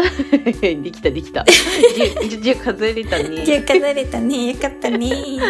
[0.00, 1.42] できたできた。
[1.42, 3.44] 10, 10数えれたね。
[3.44, 4.52] じゃあ数えれたね。
[4.52, 5.10] よかったね。
[5.14, 5.46] ちょ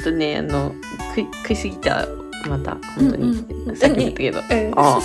[0.00, 0.72] っとね、あの、
[1.16, 2.06] 食い食いすぎた。
[2.48, 3.22] また、本当に。
[3.22, 3.30] うん
[3.68, 4.38] うんさっきも言ったけど。
[4.38, 4.44] うん
[4.76, 5.00] あ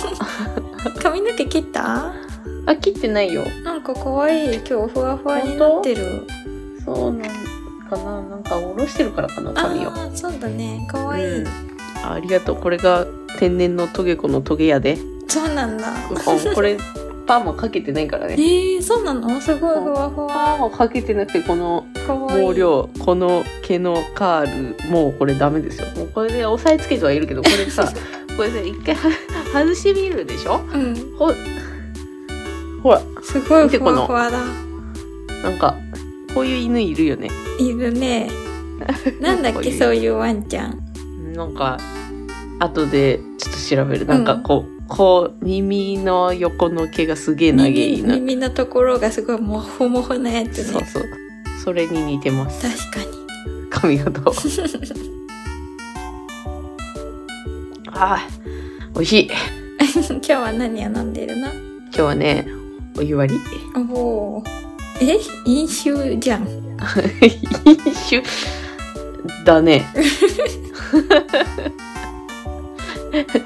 [1.02, 2.12] 髪の毛切った？
[2.66, 3.44] あ、切ってないよ。
[3.64, 4.60] なんか可愛い。
[4.68, 6.26] 今日ふわふわになってる。
[6.84, 7.22] そうなん
[7.90, 8.22] かな。
[8.22, 9.92] なんか下ろしてるからかな、髪を。
[10.14, 10.86] そうだね。
[10.90, 11.38] 可愛い。
[11.40, 11.48] うん
[12.04, 12.56] あありがとう。
[12.56, 13.06] これが
[13.38, 14.98] 天然のトゲコのトゲやで。
[15.26, 15.92] そうなんだ。
[16.54, 16.76] これ、
[17.26, 18.36] パーマかけてないからえね。
[18.36, 19.40] ー、そうなの？
[19.40, 20.68] すごいふわふパーわ。
[20.68, 21.98] マかけてなくて、このい。
[22.50, 25.86] 毛量、この毛のカール、もうこれダメですよ。
[25.96, 27.90] もうこれで押さえつけてはいるけど、これさ、
[28.36, 29.10] これさ、一回は
[29.52, 30.60] 外してみるでしょ？
[30.72, 30.94] うん。
[31.16, 31.32] ほ、
[32.82, 34.38] ほら、すごいふ見てこのわふわだ。
[35.42, 35.76] なんか、
[36.34, 37.28] こういう犬いるよね。
[37.58, 38.28] いるね。
[39.20, 40.82] なんだっけ、そういうワンちゃん。
[41.34, 41.78] なんか、
[42.58, 44.06] 後でちょっと調べる。
[44.06, 48.14] なんかこう、こう、耳の横の毛がすげえ長い耳犬。
[48.14, 50.64] 耳のところがすごいもふもふなやつね。
[50.64, 51.04] そうそう。
[51.64, 52.60] それに似てます。
[52.90, 53.06] 確かに。
[53.70, 54.20] 髪型
[57.96, 58.28] あ、
[58.94, 59.30] 美味しい。
[60.10, 61.48] 今日は何を飲んでるの？
[61.48, 62.46] 今日はね、
[62.98, 63.40] お湯割り。
[63.90, 63.94] お
[64.38, 64.44] お。
[65.00, 65.18] え？
[65.46, 66.42] 飲酒じゃん。
[66.42, 68.22] 飲酒？
[69.44, 69.86] だね。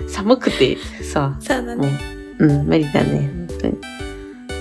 [0.08, 0.76] 寒くて
[1.08, 1.88] さ、もそうだね。
[2.38, 3.78] う、うん、無理だね、本当に。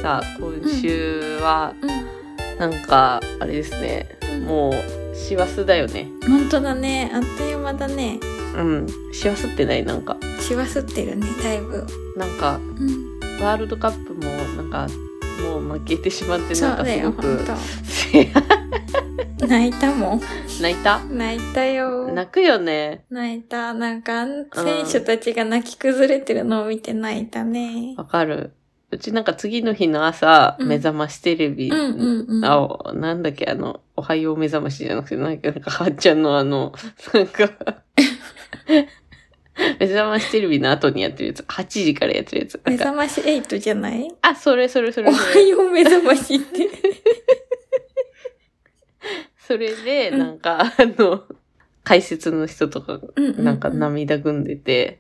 [0.01, 4.43] さあ、今週は、うなんか、あれですね、ん。
[4.43, 6.07] もう、師走だよね。
[6.27, 7.11] 本当だね。
[7.13, 8.19] あっという間だね。
[8.55, 11.85] うん、師走ってないなんか、しわすってるね、だいぶ。
[12.15, 13.43] なんか、うん。
[13.43, 14.21] ワールドカップも、
[14.55, 14.87] なんか、
[15.43, 17.45] もう負けてしまって、なんかすごく。
[19.47, 20.21] 泣いたもん。
[20.61, 20.99] 泣いた？
[21.09, 22.07] 泣いたよ。
[22.13, 23.05] 泣くよね。
[23.09, 23.73] 泣いた。
[23.73, 27.93] なんか、選手たちが泣き崩れてるのを見て泣いたね。
[27.97, 28.51] わかる。
[28.89, 32.45] うちなんか次の日の朝、うん目覚ましテレビ、うんうんうん。
[32.45, 36.71] あ、なんだっけ、あの、おはよう目覚ましじゃなくて、なんか、なんか、はっちゃんのあの、
[37.13, 37.49] なんか、
[39.79, 42.53] 目覚ましテレビの後にやってるやつ、8時からやってるやつ。
[42.55, 44.07] なんか目覚まし8じゃない？
[44.21, 45.13] あ、それそれそれお。
[45.13, 46.69] はよう目覚ましって。
[49.47, 51.23] それで、うんなんか、あの、
[51.85, 54.99] 解説の人とか、うんうなんか涙ぐんでて、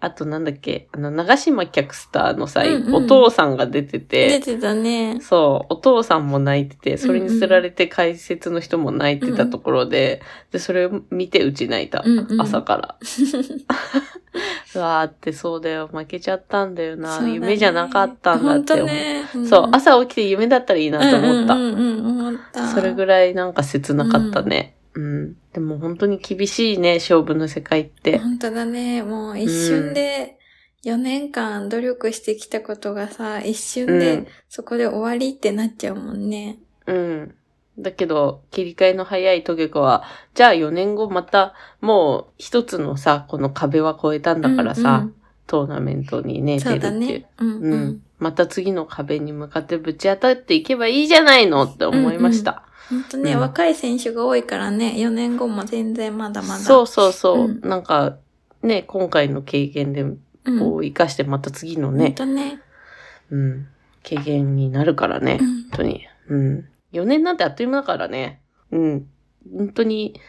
[0.00, 5.20] あとなんだっけ、あの、長島キャクスターの際、うんうんお父さんが出てて、出てたね。
[5.20, 12.02] そう、お父さんも泣いてて、それにつられて解説の人も泣いてたところで、で、それを見てうち泣いた。
[12.04, 12.96] うんうん朝から。
[14.74, 17.20] うわーってそうだよ、負けちゃったんだよな。
[17.20, 18.86] ね夢じゃなかったんだって思う。
[18.86, 19.22] ね。
[19.48, 21.54] そう、朝起きて夢だったらいいなと思った。
[21.54, 22.13] うんうんうんうん、思った。
[22.74, 24.76] それぐらいなんか切なかったね。
[24.94, 25.36] うん。
[25.52, 28.18] でも本当に厳しいね、勝負の世界って。
[28.18, 29.02] 本当だね。
[29.02, 30.38] もう一瞬で、
[30.84, 36.58] 4年間努力してきたことがさ、一瞬うでんそこで終わりってなっちゃうもんね。
[36.86, 37.34] うん。
[37.78, 45.14] だけど、切り替えの早いトゲコは、じゃあ4年後また、もう一つのさ、この壁は越えたんだからさ、うん
[45.46, 46.98] トーナメントにね、出るっていう。
[46.98, 47.26] ね。
[47.38, 48.02] うんううんん。
[48.18, 52.64] また次の壁に向かってぶち当たっていけばいいじゃないのって思いました。
[52.88, 56.54] 本当ね、うん若い選手が多いからね、4年後も全然まだまだ。
[56.60, 57.44] そうそうそう。
[57.46, 58.16] うんなんか、
[58.62, 60.58] ね、今回の経験で、うん。
[60.58, 62.60] こう、活かしてまた次の本ね、当ね。
[63.30, 63.66] うん、
[64.02, 65.38] 経験になるからね。
[65.40, 66.06] うん本当に。
[66.28, 66.68] うん。
[66.92, 68.40] 4年なんてあっという間だからね。
[68.70, 69.06] うん。
[69.56, 70.20] 本当に、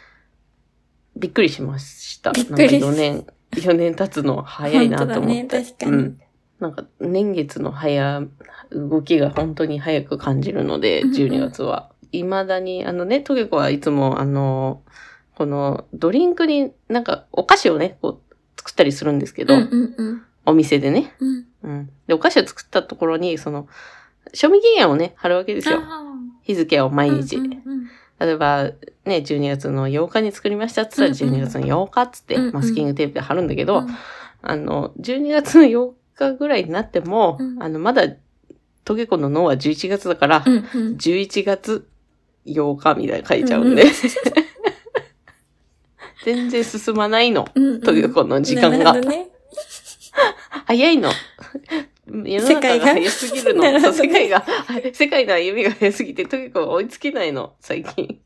[1.16, 2.32] びっくりしました。
[2.32, 5.28] びっくりなんか4年、4年経つの早いなと思って。
[5.28, 6.20] ね確かにうん。
[6.66, 8.24] なんか、年月の早、
[8.72, 11.92] 動きが本当に早く感じるので、うんうん12月は。
[12.12, 14.82] 未だに、あのね、トゲコはいつも、あの、
[15.36, 20.22] この、ドリンクになんか、お菓子をね、こう、作ったりするんですけど、うんうんうん。
[20.46, 21.14] お店でね。
[21.20, 21.46] うん。
[21.64, 21.90] うん。
[22.08, 23.68] で、お菓子を作ったところに、その、
[24.34, 25.80] 賞味期限をね、貼るわけですよ。
[25.82, 26.04] あ
[26.42, 27.36] 日付を毎ー日。
[27.36, 27.88] うんうんうん
[28.18, 28.64] 例えば、
[29.04, 33.88] ね、12月の8日に作りましたって言ったら、うんうん12月の8日っつってマスキングテープで貼るんだけど、うん
[34.48, 38.08] あの、12月の8日ぐらいになっても、うんあの、まだ、
[38.84, 40.96] トゲコの脳は11月だから、うんうん。
[40.96, 41.88] 11月
[42.46, 43.90] 8日みたいな書いちゃうんで、うん
[46.26, 47.48] 全然進まないの。
[47.54, 49.30] うんうんトゲコの時間がね。
[50.66, 51.12] 早いの。
[52.08, 53.64] 世の中が早すぎるの。
[53.94, 54.44] 世界が
[54.94, 58.20] 世界の歩みが早すぎて、トゲコが追いつけないの、最近。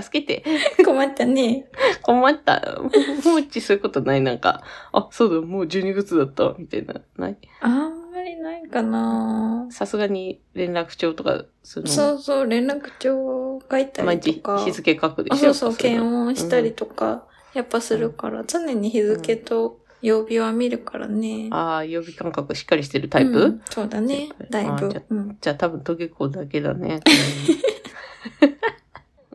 [0.00, 0.44] 助けて。
[0.84, 1.66] 困ったね。
[2.02, 2.80] 困った。
[3.24, 6.94] もうちそういうことないなんか、あ、そうだ、もう12月だった、みたいな。
[7.16, 14.64] ないあんまりないかなさすがに連絡帳とかするのそうそう、連絡帳書いた毎日りとか。
[14.64, 21.48] 日付書くでしょあそうそう、検温温したりとか、やっぱするから、常に日付と曜日は見るからね。
[21.50, 24.28] ああ、曜日感覚しっかりしてるタイプ、うんそうだね。
[24.50, 25.02] だいぶあじゃ。
[25.08, 25.38] うん。
[25.40, 27.00] じゃあ多分トゲコだけだね。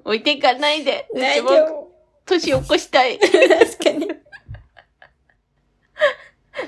[0.05, 1.07] 置いていかないで。
[1.15, 1.91] 大丈夫。
[2.25, 3.17] 年起こしたい。
[3.23, 3.31] 確
[3.83, 4.07] かに。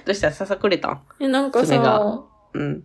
[0.06, 0.32] どうした？
[0.32, 0.90] ささくれた？
[0.90, 2.24] んえ、なんかさ、
[2.54, 2.84] うん。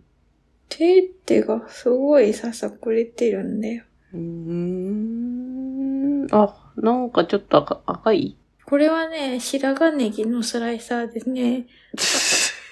[0.69, 3.83] 手ってがすごいささくれてるんだよ。
[4.13, 6.27] うーん。
[6.31, 8.37] あ、なんかちょっと赤赤い？
[8.65, 11.65] これはね、白髪ネギのスライサーですね。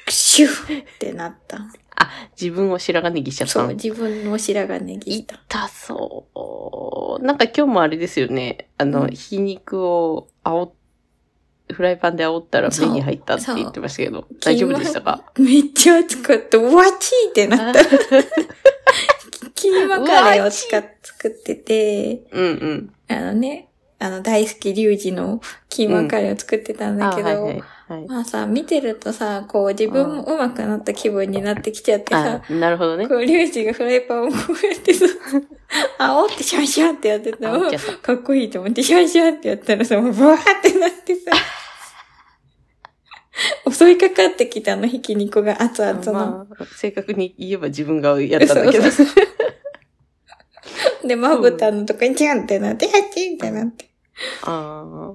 [0.05, 1.59] ク シューってなった。
[2.39, 5.35] 自分を白髪ネギしちゃったそう、の自分の白髪ネギした。
[5.35, 7.23] 痛そう。
[7.23, 8.69] なんか今日もあれですよね。
[8.77, 10.71] あの、うんひ肉を煽っ、
[11.71, 15.23] フライパンで煽ったら目に入ったって言ってましたけど、大丈夫でしたか？
[15.37, 16.57] めっちゃ熱かった。
[16.57, 17.81] わちーってなった。
[19.53, 22.93] キーマカレーを使っ作ってて、うんうん。
[23.09, 23.67] あのね、
[23.99, 28.07] あの大好きリュウジのキーマカレーを作ってたんだけど、あはいはいはい。
[28.07, 33.07] まあさ、見てるとさ、こう自分も上手くなった気分になってきちゃってさ、あ、なるほどね。
[33.07, 35.05] こう、リュウジがフライパンをこうやってさ、
[35.97, 41.31] 煽ってシャンシャンってやってたら、あじゃあさかっこいいと思ってシャンシャンってやったらさ、もうブワーってなってさ、
[43.71, 46.13] 襲いかかってきたの、ひき肉が熱々の。
[46.13, 48.91] まあ、正確に言えば自分がやったんだけど。
[48.91, 49.07] そう
[51.07, 53.89] で、まぶたのとこにチャンってなって、ハッチンってなって。
[54.43, 55.13] ああ、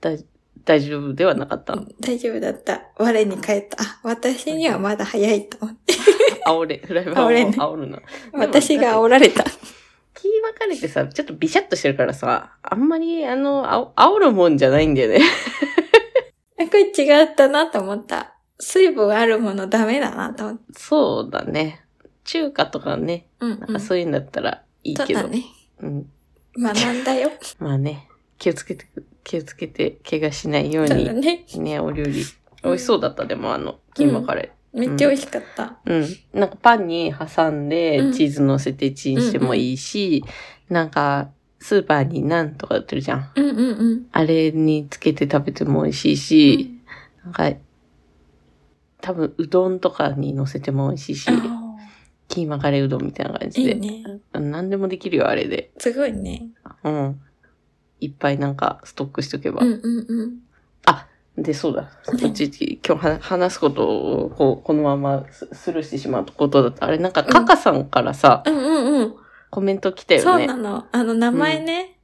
[0.00, 0.24] 大
[0.64, 1.76] 大丈夫ではなかった？
[2.00, 2.82] 大丈夫だった。
[2.96, 3.82] 我に返った。
[3.82, 5.94] あ、私にはまだ早いと思って。
[6.46, 7.98] 煽れ、フライパンを煽るの。
[8.32, 9.44] 私が煽られた。
[9.44, 15.20] キーマカレーってさ、ちょっとビシャッとしてるからさ、あんまり、あの、あお煽るもんじゃないんだよね。
[16.60, 18.34] あ、これ違ったなと思った。
[18.58, 20.62] 水分あるものダメだなと思って。
[20.78, 21.84] そうだね。
[22.24, 23.74] 中華とかね、うん、なんうん。
[23.74, 25.20] かそういうんだったらいいけど。
[25.20, 25.44] そうだね。
[25.80, 26.10] うん。
[26.58, 27.30] 学んだよ。
[27.58, 28.08] まあね、
[28.38, 28.86] 気をつけて、
[29.24, 31.44] 気をつけて、怪我しないように、ね。
[31.56, 32.24] ね、お料理。
[32.62, 35.78] 美味しそうだった、でもあの、キーマカレめっちゃ美味しかった。
[35.84, 36.02] ー。
[36.32, 36.40] うん。
[36.40, 40.24] なんかパンに挟んでうん、チーズ乗せてチンしてもいいし、
[40.68, 41.30] なんか、
[41.60, 43.32] スーパーにナンとか売ってるじゃん。
[43.34, 44.06] うんうんうん。
[44.12, 46.74] あれにつけて食べても美味しいし、
[47.24, 47.52] なんか、
[49.00, 51.34] 多分うどんとかに乗せても美味しいしあ、
[52.28, 53.74] キーマカレーうどんみたいな感ーじで。
[53.74, 54.04] いいね。
[54.32, 55.70] うん何でもできるよ、あれで。
[55.78, 56.48] すごいね。
[56.82, 57.20] うん。
[58.04, 59.62] いっぱいなんかストックしとけば。
[59.62, 60.44] うんうんうん。
[61.36, 61.90] で、そうだ。
[62.04, 66.86] そっち、今日は話すことを、こう、このままススルーしてしまうことだった。
[66.86, 69.14] あれ、なんか、カカさんからさ、うんうんうん。
[69.50, 70.56] コメント来たよねそうな。
[70.56, 70.86] の。
[70.92, 71.98] あの、名前ね。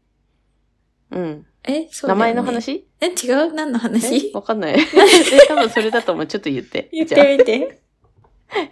[1.13, 1.47] うん。
[1.63, 2.89] え、そうね名前の話？
[3.01, 3.53] え、違う？
[3.53, 4.75] 何のえ話わかんない。
[4.81, 6.27] え、多分それだと思う。
[6.27, 6.89] ちょっと言って。
[6.93, 7.81] 言ってみて。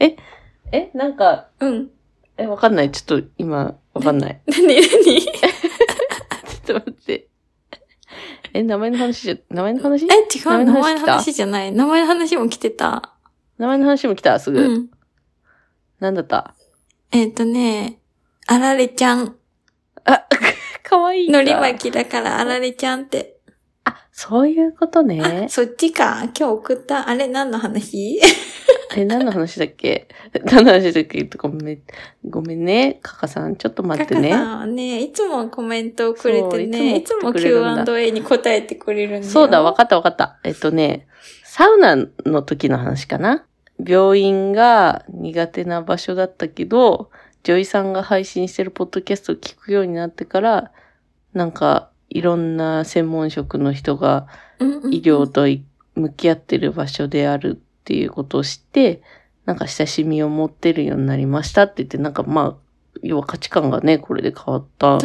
[0.73, 1.91] え、なんか、うん。
[2.37, 2.91] え、わかんない。
[2.91, 4.41] ちょっと今、わかんない。
[4.47, 4.67] 何？
[4.67, 4.81] 何？
[6.69, 7.29] と待って。
[8.55, 10.05] え、名前の話じゃ、名前の話？
[10.05, 10.65] え、違う。
[10.65, 11.73] 名名前の話じゃない。
[11.73, 13.15] 名前の話も来てた。
[13.59, 14.61] 名前の話も来た、すぐ。
[14.61, 14.91] うん。
[16.01, 16.55] なんだった？
[17.11, 18.01] えっ、とね、
[18.47, 19.37] あられちゃん。
[20.05, 20.25] あ、
[20.83, 21.33] かわいいか。
[21.33, 23.41] のり巻きだからあられちゃんって。
[23.85, 25.47] あ、そういうことあね、。
[25.51, 26.23] そっちか。
[26.25, 27.09] 今日送った。
[27.09, 28.21] あれ何の話？
[28.97, 30.09] え、何の話だっけ？
[30.45, 31.23] 何の話だっけ？
[31.37, 31.79] ごめん、
[32.29, 32.99] ごめんね。
[33.03, 34.31] カカさん、ちょっと待ってね。
[34.31, 39.33] カカさんはね、いつもコメントをくれてね、いつもも Q&A に答えてくれるんだよ。
[39.33, 40.39] そうだ、わかったわかった。
[40.45, 41.07] えっとね、
[41.45, 43.45] サウナの時の話かな？
[43.85, 47.11] 病院が苦手な場所だったけど、
[47.45, 50.73] 女医さんが配信してるポッドキャストを聞くようになってから、
[51.35, 54.27] なんか、いろんな専門職の人が
[54.91, 55.63] 医療とい
[55.95, 59.01] 向き合ってる場所であるっていうことを知って、
[59.47, 64.99] なんか親しみを持ってるようになりましたって言って、なんかまあ、要は価値観がね、これで変わった。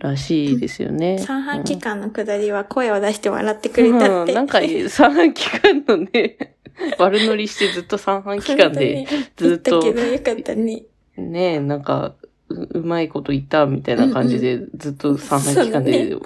[0.00, 1.18] らしいですよね。
[1.22, 4.32] 三半期うん間のくだりは声を出して笑ってくれたって。
[4.32, 6.54] うん、なんか、三半期間のね、
[6.98, 9.06] 悪乗りしてずっと三半期間で、
[9.36, 10.82] ずっと言ったけどよかったね。
[11.16, 12.14] ね、なんか、
[12.50, 16.16] ううまいこと言ったみたいな感じで、ずっと三半期間で、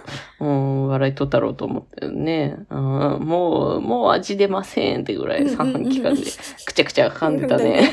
[0.41, 2.57] うん、笑いとったろうと思ったよね。
[2.71, 6.23] うん、もう、もう味出ませんってぐらい三半期間で、
[6.64, 7.91] くちゃくちゃ噛んでたね。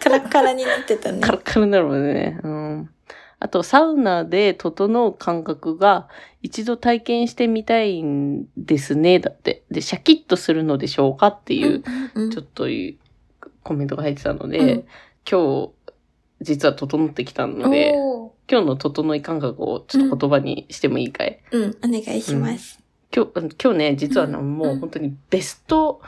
[0.00, 1.32] カラッカラになってたねカ。
[1.32, 2.38] ラッカラになるもんね。
[2.42, 2.90] うん。
[3.38, 6.08] あと、サウナで整う感覚が
[6.42, 9.18] 一度体験してみたいんですね。
[9.18, 9.64] だって。
[9.70, 11.82] で、シャキッとするのでしょうかっていう、
[12.30, 12.66] ちょっと
[13.62, 14.84] コメントが入ってたので、うん
[15.28, 15.70] 今日、
[16.40, 17.94] 実は整ってきたので、
[18.50, 22.80] 今日の整い感覚をちょっと言葉にしてもいいかい、うん、お願いします。
[23.14, 26.00] 今日、うん今日ね、実はね、うんもう本当にベスト、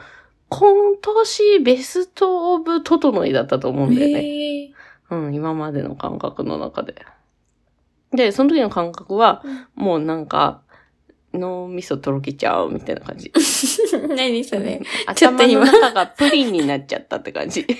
[0.48, 4.72] 今年ベストオブ整いだったと思うんだよね。
[5.10, 6.94] うん、今までの感覚の中で。
[8.12, 9.42] で、その時の感覚は、
[9.74, 10.62] もうなんか、
[11.34, 13.32] 脳みそとろけちゃうみたいな感じ。
[14.16, 14.80] 何それ。
[15.06, 17.66] 頭の今中がプリンになっちゃったって感じ。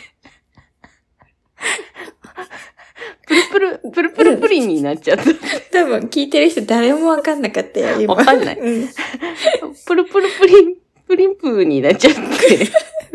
[3.29, 5.25] プルプル、プルプルプリンになっちゃった。
[5.71, 8.15] 多分聞いてる人誰もわかんなかったよ、今。
[8.15, 8.89] わかんないうん。
[9.87, 10.75] プルプルプリン、
[11.07, 12.21] プリンプーになっちゃって。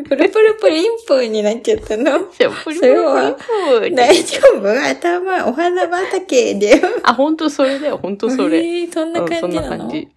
[0.04, 2.20] プルプルプリンプーになっちゃったの。
[2.22, 2.94] プルプルプリン
[3.36, 3.96] プーに。
[3.96, 4.70] 大丈夫？
[4.70, 6.82] 頭、お花畑で。
[7.04, 8.60] あ、本当それだよ、本当それ。
[8.60, 9.70] えー、そんな感じなの？
[9.70, 10.08] な感じ。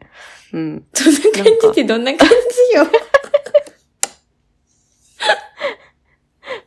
[0.52, 0.84] うん。
[0.92, 2.34] そんな感じってどんな感じ
[2.76, 2.86] よ。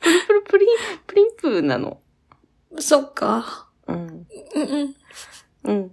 [0.02, 0.68] プルプルプリン、
[1.08, 2.00] プリンプーなの。
[2.80, 3.70] そっか。
[3.88, 4.28] うん。
[4.56, 4.96] うんうん。
[5.64, 5.92] うん。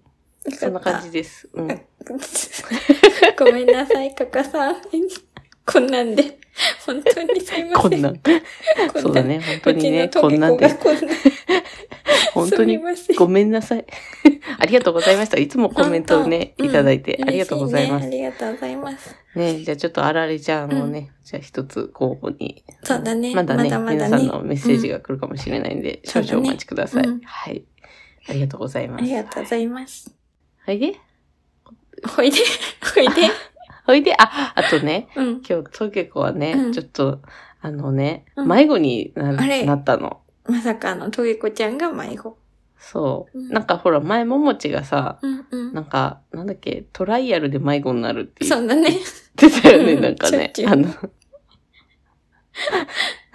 [0.52, 1.48] そんな感じです。
[1.52, 1.68] うん。
[3.38, 4.76] ごめんなさい、カカさん。
[5.66, 6.38] こんなんで。
[6.86, 7.90] 本当にすいません。
[7.90, 8.16] こんなん。
[8.16, 8.20] こ
[9.00, 11.00] そうだね、本当にね、こんなんでこんな
[12.32, 12.78] 本当に
[13.16, 13.84] ごめんなさい。
[14.58, 15.38] ありがとうございました。
[15.38, 18.06] いつもコメントをね、いただいてうんありがとうございます。
[18.06, 19.16] ありがとうございます。
[19.34, 22.64] ねじゃあちょっとあられちゃんをね、じゃあ一つ候補に。
[22.82, 27.04] そうだねまだねまだまだね皆さんのメッセージが来るかもしれないんで、うん少々お待ちください。
[27.24, 27.64] はい。
[28.28, 29.02] ありがとうございます。
[29.02, 30.14] ありがとうございます。
[30.64, 30.94] はいで
[32.04, 32.38] ほいで、
[32.94, 33.55] ほいで。
[33.86, 35.42] ほいで、あ、あとね、うん。
[35.48, 37.20] 今日トゲコはね、うんちょっと、
[37.60, 40.20] あのね、うん迷子になあれなったの。
[40.44, 42.36] まさかのトゲコちゃんが迷子。
[42.78, 43.38] そう。
[43.38, 45.74] うんなんかほら、前ももちがさ、うんうん。
[45.74, 48.98] なんか、なんだっけ、トライアルで迷子になるって言っそうだね。
[49.36, 50.88] てたよね、うんなんかねあの、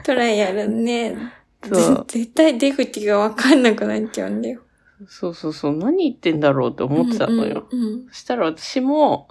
[0.03, 1.15] トライアルね。
[1.63, 4.61] そうぜ絶対出口がわかんなくなっちゃうんだよ。
[5.07, 7.67] そうそうそう、何言ってんだろうって思ってたのよ。
[7.71, 9.27] うんうんそしたら私も、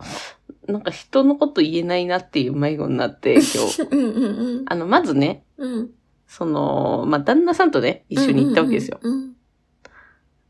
[0.70, 3.82] なんか人のこと言えないなっていう迷子になって、 今日。
[3.82, 3.98] うん。
[3.98, 4.64] うんうんうん。
[4.66, 5.90] あの、まずね、うん。
[6.26, 8.98] その、まあ、旦那さんとね、一緒に行ったわけですよ。
[9.02, 9.36] うんうんうん。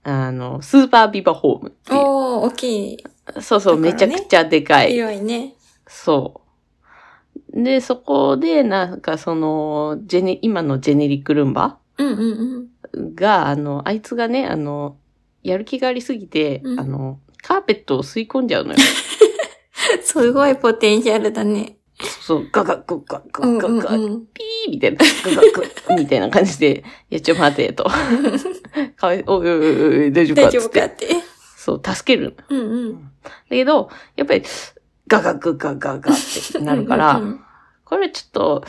[0.03, 1.99] あの、スーパービバホームっていう。
[1.99, 3.05] おー、大きい。
[3.41, 4.93] そうそう、ねちゃくちゃでかい。
[4.93, 5.55] 広いね。
[5.87, 6.43] そ
[7.55, 7.63] う。
[7.63, 13.15] で、そこで、なんかその、ジェネ、今のジェネリックルンバうんうんうん。
[13.15, 14.97] が、あの、あいつがね、あの、
[15.43, 18.79] やる気がありすぎて、うんあの、カーペットを吸い込んじゃうのよ。
[20.03, 21.77] すごいポテンシャルだね。
[22.21, 24.27] そう、ガガガガガうんガガ、うんうん。
[24.33, 25.43] ピーみたいな、ガガ
[25.89, 27.85] ガみたいな感じで、いや、ちょ、待て、と。
[28.97, 30.61] かわい、おいおいおい大丈夫か大丈。
[30.61, 31.09] 夫かって。
[31.57, 32.57] そう、助けるの。
[32.57, 33.03] うんうん。
[33.03, 33.11] だ
[33.51, 34.43] けど、やっぱり、
[35.07, 36.17] ガガガガガガっ
[36.53, 37.41] てなるから、うん
[37.85, 38.65] これちょっと、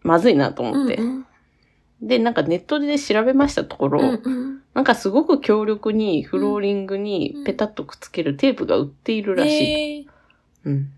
[0.00, 0.96] まずいなとうん思って。
[0.96, 1.26] うん
[2.02, 10.09] で、なんかネットで調べましたところ、うんうんなんかすごく強力にフローリングにペタッとくっつけるテープが売っているらしい。
[10.64, 10.90] うん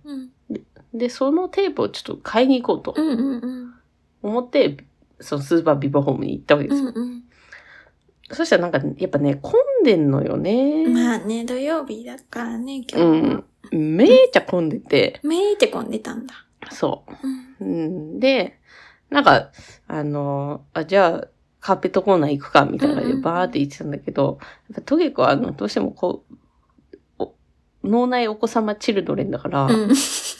[0.94, 3.74] で、そのテープをちょっと買いに行こうとうんうんうん
[4.22, 4.76] 思って、
[5.20, 6.92] そのスーパービバホームに行ったわけでうすよ。
[6.92, 7.22] んうん
[8.34, 9.52] そしたらなんか、やっぱね、混
[9.82, 10.86] んでんのよね。
[10.88, 13.34] まあね、土曜日だからね、今う日は。
[13.34, 13.44] ん。
[13.96, 16.34] めーちゃ混んでて、めーって混んでたんだ。
[16.70, 17.04] そ
[17.60, 17.64] う。
[17.64, 18.58] うんうん、で、
[19.10, 19.50] なんか、
[19.86, 21.28] あの、あ、じゃあ、
[21.60, 26.38] カーペットコーナー行くか、みたいなでうんうんバーって言ってたんだけど、やっぱトゲコは、あの、どうしてもこう、お
[27.84, 29.92] 脳内お子様チルドレンだから、うん。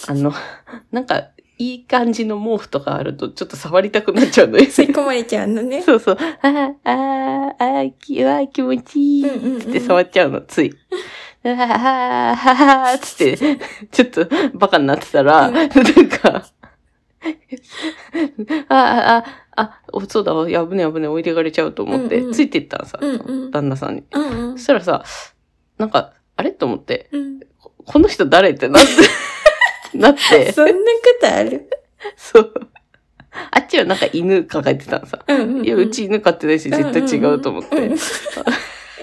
[0.09, 0.33] あの、
[0.93, 4.65] なんか、いい感じの毛布とかあると、ちょっと触りたくなっちゃうのよ。
[4.65, 5.83] 吸い込まれちゃうのね。
[5.83, 6.17] そうそう。
[6.19, 9.59] あーあー、あー、き、あー気持ちいい。
[9.59, 10.75] って触っちゃうの、つい。
[11.45, 13.37] あーあー、あーつって、
[13.93, 16.45] ちょっとバカになってたら、うんなんか、
[18.69, 19.25] ああ、あ、
[19.57, 24.05] あ、おそうだわ、やぶね危ね置いてかれちゃうと思って、うんうんついてったのさ、うんうん旦那さんに。
[24.13, 25.05] うんうんそしたらさ、
[25.79, 26.53] なんか、あれ？
[26.53, 27.41] と思って、うん。
[27.61, 28.89] ここの人誰ってなって、
[29.99, 30.79] なって、そんなこ
[31.21, 31.69] とある？
[32.17, 32.53] そう。
[33.51, 35.25] あっちはなんか犬抱えてたのさ。
[35.27, 35.65] うんうんうん。
[35.65, 37.77] いや、うち犬飼ってないし、絶対違うと思って。
[37.77, 37.99] うんうんうん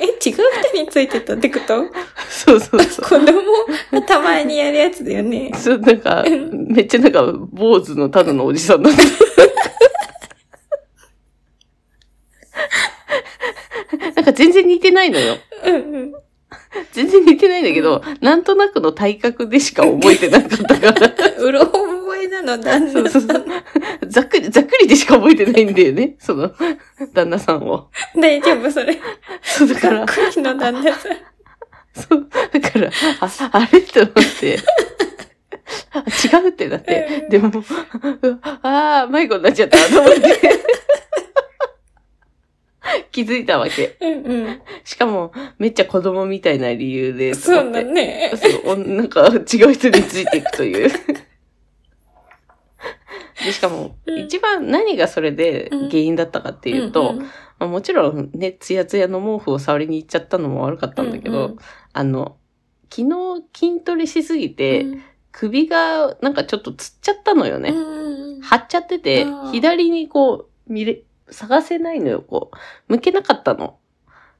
[0.01, 0.35] え、違う
[0.71, 1.85] 人についてたってこと？
[2.29, 3.05] そうそうそう。
[3.05, 3.41] 子供
[3.91, 5.51] がたまにやるやつだよね。
[5.55, 8.99] そう、なんか、めっちゃなんか、坊主のただのおじさんだった。
[14.15, 15.35] なんか全然似てないのよ。
[15.65, 16.13] うんうん。
[16.93, 21.13] 全然似てないんだけど、なんとなくの体格でしか覚えてなかったから。
[21.39, 23.09] うろ覚えなの、旦那さ。
[23.09, 23.45] そうそうん
[24.07, 26.15] ざっくり、ざっくりでしか覚えてないんだよね。
[26.19, 26.51] その、
[27.13, 27.89] 旦那さんを。
[28.15, 28.99] 大丈夫、それ。
[29.41, 31.11] そう、だからざっ、くりの旦那さん。
[31.95, 33.81] そう、だから、あ、あれ？
[33.81, 34.59] と思って。
[35.91, 37.27] あ違うってなって。
[37.29, 37.51] でも、
[38.63, 40.19] ああ、迷子になっちゃったと思って。
[43.11, 43.97] 気づいたわけ。
[43.99, 44.61] うんうん。
[44.83, 47.33] しかも、めっちゃ子供みたいな理由で。
[47.33, 48.31] そうだね。
[48.35, 50.89] そう、おなんか違う人についていくという。
[53.43, 57.27] で、しかも、うん一番何がそれで原因だったかっていうと、んんま
[57.59, 61.57] あ、もちろんね、ツヤツヤの毛布を触りに行っちゃったのも悪かったんだけど、うんうん
[61.93, 62.37] あの、
[62.91, 67.69] 昨日筋トレしすぎて、うん首がなんかちょっとつっちゃったのよね。
[67.69, 72.51] うん張っちゃってて左にこう、見れ、探せないのよ、こ
[72.89, 72.93] う。
[72.93, 73.77] 向けなかったの。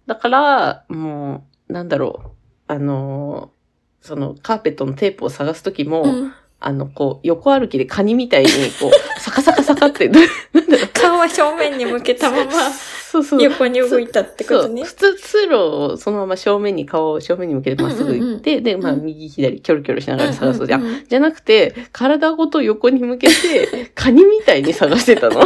[0.05, 2.29] だから、もう、なんだろう。
[2.67, 3.59] あのー
[4.01, 8.49] その、カーペットのテープを探すときも、うんあの、こう、横歩きでカニみたいに、
[8.81, 10.23] こう、サカサカサカって、 なん
[10.67, 10.89] だろう。
[10.93, 13.41] 顔は正面に向けたままそうそう。
[13.41, 14.83] 横に動いたってことね。
[14.83, 20.81] 普通、通路をそのまま正面に顔を正面に向けてまっすぐ行って、で、まあ、うん右左、キョロキョロしながら探すじゃん。
[20.81, 25.41] うんうんうんじゃなくて、体ごと横に向けて、 カニみたいに探してたの。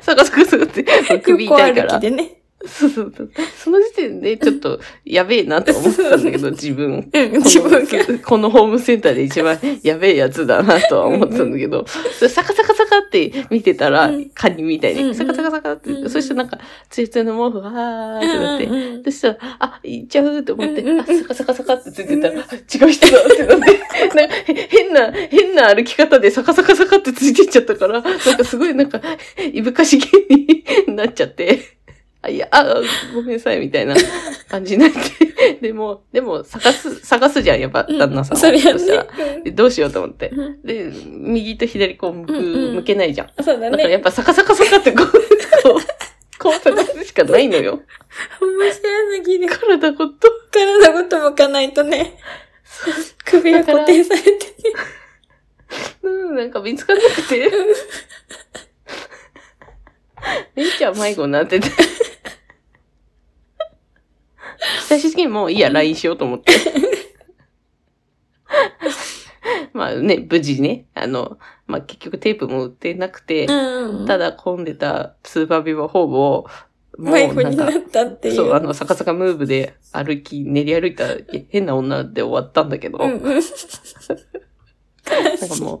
[0.00, 0.84] 探す探すって、
[1.20, 2.38] 首横痛いからね。
[2.66, 3.30] そうそうそう。
[3.62, 7.10] その時点でちょっとやべえなと思ってたんだけど、自分。
[7.12, 16.10] 自分このホームセンターで一番やべえやつだなとは思ってたんだけど、それサカサカサカって見てたらうん、カニみたいに、サカサカサカって、うん。
[16.10, 16.58] そしてなんか、
[16.90, 23.80] ついついの毛布が、あーってなって、そしたら、あ、行っちゃうと思って、あ、サカサカサカってついてたら、あ違う人だってなって、
[24.14, 29.00] なんかへ変な、変な歩き方でサカサカサカってついてっちゃったから、なんかすごいなんか、
[29.52, 30.64] いぶかしげに
[30.96, 31.73] なっちゃって、あ、
[32.28, 32.64] いや、あ、
[33.14, 33.94] ごめんなさい、みたいな
[34.48, 38.40] 感じになって、でも、でも、探す、探すじゃん、やっぱ、旦那さんは。
[38.40, 39.42] それはしたらね。
[39.44, 40.30] でどうしようと思って。
[40.30, 43.28] うんで、右と左こう向く、うんうん向けないじゃん。
[43.42, 43.70] そうだね。
[43.70, 45.20] だからやっぱサカサカサカってこう、こう、
[46.38, 47.82] こう探すしかないのよ。
[48.40, 48.82] 面白
[49.16, 49.48] すぎる。
[49.48, 50.30] 体ごと。
[50.50, 52.18] 体ごと向かないとね。
[53.24, 54.36] 首が固定されてね。
[56.02, 57.50] うん、なんか見つかんなくて。
[60.54, 61.68] めいちゃん迷子になってて。
[64.86, 66.52] 最終的にもういいや、LINE しようと思って。
[69.72, 74.06] まあね、無事ね、あの、まあ結局テープも売ってなくて、うん。
[74.06, 76.46] ただ混んでたスーパービバホームを、
[76.96, 77.72] も迷うなんかう。
[78.32, 81.08] そう、あの、逆さかムーブで歩き、練り歩いた
[81.48, 83.20] 変な女で終わったんだけど、うんうん。
[85.40, 85.80] なんかもう、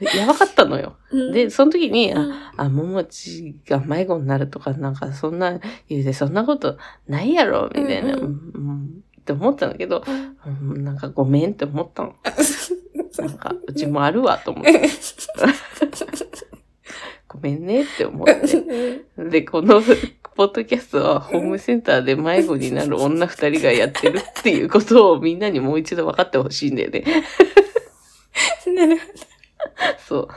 [0.00, 0.96] やばかったのよ。
[1.10, 12.14] うんで、その時に、うんあ、あ、ももちが迷子になるとか、なんかそんな言うて、そんなことないやろ、みたいな、うんううんうんって思ったんだけど、うんうんなんかごめんって思ったの。
[13.18, 14.80] なんか、うちもあるわ、と思って。
[17.26, 19.04] ごめんねって思って。
[19.30, 19.82] で、この
[20.38, 27.04] ポッドキャストはホームセンターで迷子になる女二人がやってるっていうことをみんなにもう一度分かってほしいんだよね。
[28.68, 29.00] な る
[30.06, 30.28] そう。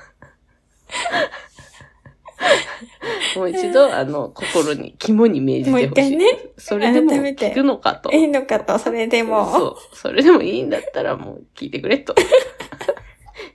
[3.36, 5.88] もう一度、あの、心に、肝に銘じてほしい。
[5.88, 6.26] もう一回ね
[6.58, 8.12] それでも聞くのかと。
[8.12, 9.46] いいのかと、それでも。
[9.52, 9.96] そう。
[9.96, 12.16] それでもいいんだったらもう聞いてくれと。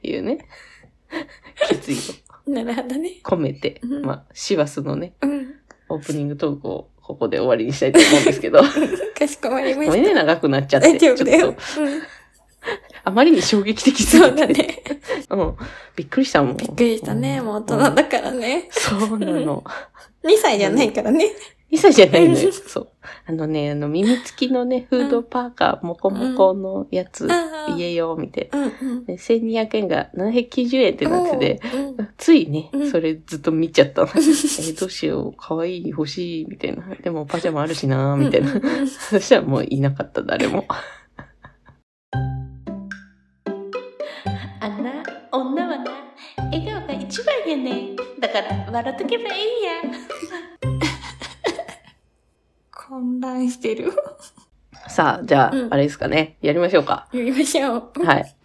[0.03, 0.39] いうね。
[1.69, 1.97] 決意
[2.47, 3.21] をなるほどね。
[3.25, 5.55] 込めて、うんまあ、師走のね、うん。
[5.89, 8.61] オープニングトークをここで終わりにしたいと思うんですけど。
[8.63, 10.89] かしこまりましごめんね、長くなっちゃって。
[10.89, 10.95] た。
[10.95, 11.39] 大丈夫だよ。
[11.39, 12.03] ちょっと、うん。
[13.07, 14.29] あまりに衝撃的すぎて。
[14.29, 14.47] そうだ。
[14.49, 14.83] ね。
[15.31, 15.57] うん。
[15.95, 16.57] びっくりしたもん。
[16.57, 17.41] びっくりしたね。
[17.41, 18.69] もう大人だからね。
[18.73, 19.63] そうなの。
[20.27, 21.31] 2歳じゃないからね。
[21.71, 22.51] 2歳じゃないのよ。
[22.51, 22.89] そう。
[23.27, 28.49] あのね、あの、耳付きのね、フードパーカー、もこもこのやつ、ああ家用みたい。
[28.51, 28.71] な。
[29.07, 31.61] で1200円が790円ってなってて、
[32.19, 34.09] ついねうん、それずっと見ちゃったの。
[34.15, 36.83] え、どうしよう、かわいい、欲しい、みたいな。
[37.03, 38.61] でもパジャマあるしな、みたいな。
[38.89, 40.65] そしたらもういなかった、誰も。
[47.57, 47.97] やね。
[48.21, 49.83] だから、笑っとけばいいや。
[52.71, 53.93] 混乱してる。
[54.89, 56.37] さあ、じゃあ、うんあれですかね。
[56.41, 57.09] やりましょうか。
[57.11, 57.93] 読みましょう。
[58.05, 58.37] はい。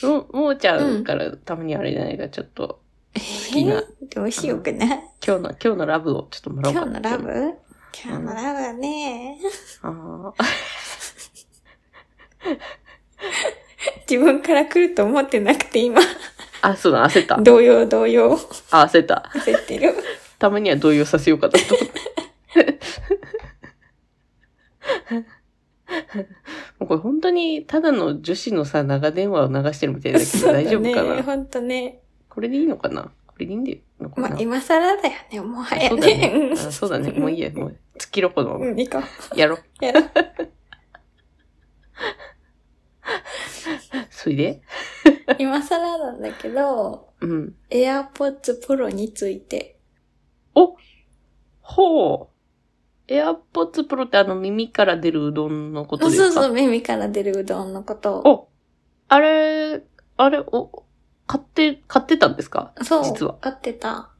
[0.02, 2.80] も、もーちゃんからたまにあれじゃないか、ちょっと、
[3.14, 4.86] きなえーどうしようかな。
[4.86, 7.00] 今日の、今日のラブをちょっともらおうかな。
[7.00, 7.58] 今日のラブ？
[8.04, 9.38] 今日のラブはね、
[9.82, 10.32] あー
[14.08, 16.00] 自分から来ると思ってなくて今、
[16.62, 17.36] あ、そうだ、焦った。
[17.40, 18.38] 動揺動揺、
[18.70, 19.30] あ、焦った。
[19.34, 19.94] 焦ってる。
[20.38, 21.88] たまには動揺させようかなと 思っ
[26.80, 32.00] うこれ本当にただの女子のさ、長電話を流してるみたいだけど大丈夫かな、ね、ほんとね。
[32.28, 33.10] これでいいのかな？
[33.26, 37.10] これでいいんだよのかな、まあ、今更だよね、もはやそうだね そうだね。
[37.12, 37.50] もういいや。
[37.50, 39.02] もう、突きろこのうん、行こ
[39.34, 39.58] やろ。
[39.80, 40.04] やろう。
[44.10, 44.62] それで？
[45.38, 47.54] 今更なんだけど、うん。
[47.70, 49.78] AirPods Pro について。
[50.54, 50.76] お
[51.60, 52.30] ほ
[53.08, 53.12] う。
[53.12, 56.32] AirPods Pro ってあの耳から出るうどんのことですか？
[56.32, 58.28] そうそう、耳から出るうどんのことを。
[58.28, 58.48] お
[59.08, 59.82] あれ、
[60.16, 60.84] あれ、お、
[61.26, 62.72] 買って、買ってたんですか？
[62.82, 63.36] そう、実は。
[63.40, 64.10] 買ってた。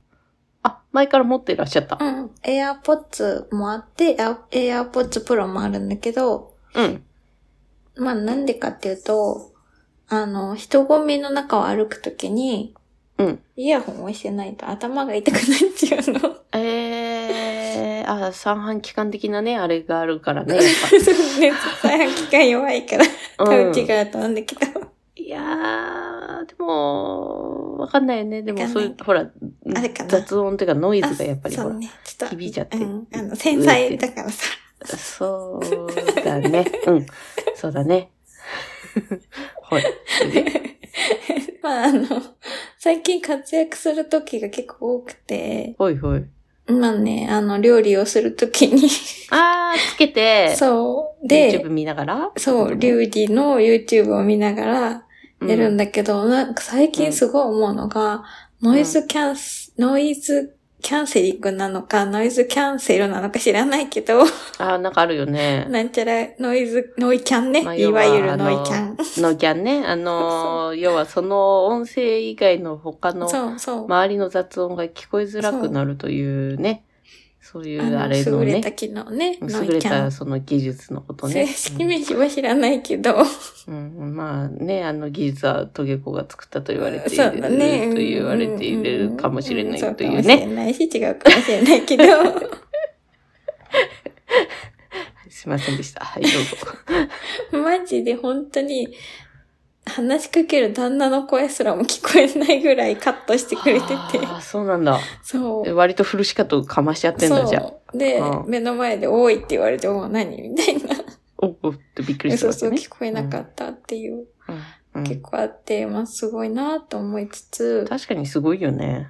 [0.63, 1.99] あ、前から持ってらっしゃった。
[2.01, 2.27] うん。
[2.43, 7.05] AirPods もあって、Air- AirPods Pro もあるんだけど、うん。
[7.99, 9.53] まあなんでかっていうと、
[10.09, 12.75] あの、人混みの中を歩くときに、
[13.19, 13.43] うん。
[13.57, 15.45] イヤホンをしてないと頭が痛くなっ
[15.77, 16.37] ちゃうの。
[16.53, 23.05] えー、あ、三半規管的なね、あれがあるからね、 そうね、再販期間弱いから、
[23.41, 24.81] うん分違うと思うんだけど。
[25.17, 28.43] いやー、でも、わかんないよね。
[28.43, 29.29] でもそういうほら、
[30.09, 32.37] 雑音っていうかノイズがやっぱりほら、ね、ちょっと。
[32.37, 34.45] 響いちゃってうん、あの、繊細だからさ。
[34.97, 36.65] そうだね。
[36.87, 37.07] うん。
[37.59, 38.11] そうだね。
[39.69, 39.85] はい。
[41.61, 42.07] まあ、あの、
[42.79, 46.25] 最近活躍する時が結構多くて、ほいほい。
[46.69, 48.89] まあね、あの、料理をするときに、
[49.31, 51.27] あー、つけて、そう。
[51.27, 52.33] YouTube で、見ながら？
[52.37, 55.05] そう、料理の YouTube を見ながら
[55.47, 55.87] やるんだ。
[55.87, 58.23] だけど、なんか最近すごい思うのが、
[58.63, 65.67] ノイズキャンス、ノイズキャンセリングなのか、ノイズキャンセルなのか知らないけど、あー、なんかあるよね。
[65.69, 67.63] なんちゃらノイズ、ノイキャンね。
[67.63, 68.97] まあいわゆるノイキャン。
[69.23, 69.85] ノキャンね。
[69.85, 73.85] あのー、要はその音声以外の他のそうそう。
[73.85, 76.85] 周りの雑音が聞こえづらくなるというね。
[77.51, 78.73] そういうあのれのね優れた。
[78.73, 79.39] 機能ね。
[79.41, 79.79] ノ優れ。
[79.79, 81.47] たその技術のことね。
[81.47, 83.15] 正式名称は知らないけど、
[83.69, 87.17] うんうんまあね、あの技術はトゲコが作ったと言われている。
[87.17, 87.89] そうだね。
[87.89, 90.55] と言われているかもしれないというんそうかもしれね。
[90.55, 92.05] ないし、違うかもしれないけど。
[95.31, 96.05] すいませんでした。
[96.05, 96.33] はい、どう
[97.53, 97.59] ぞ。
[97.65, 98.89] マジで本当に、
[99.89, 103.95] 話しかける旦那の声すらも聞こえないぐらいカットしてくれてて。
[104.25, 104.99] ああ、そうなんだ。
[105.23, 105.75] そう。
[105.75, 107.73] 割とフルシカトかましちゃってんだ、じゃ。
[107.95, 110.41] でう、ん目の前で多いって言われて、もう何？
[110.43, 110.97] みたいな。
[111.39, 112.87] おおってびっくりすそうそう、るわけね。
[112.87, 119.09] 聞こえなかったっていう、うんうん結構あって、まあすごいなと思いつつ、確かにすごいよね。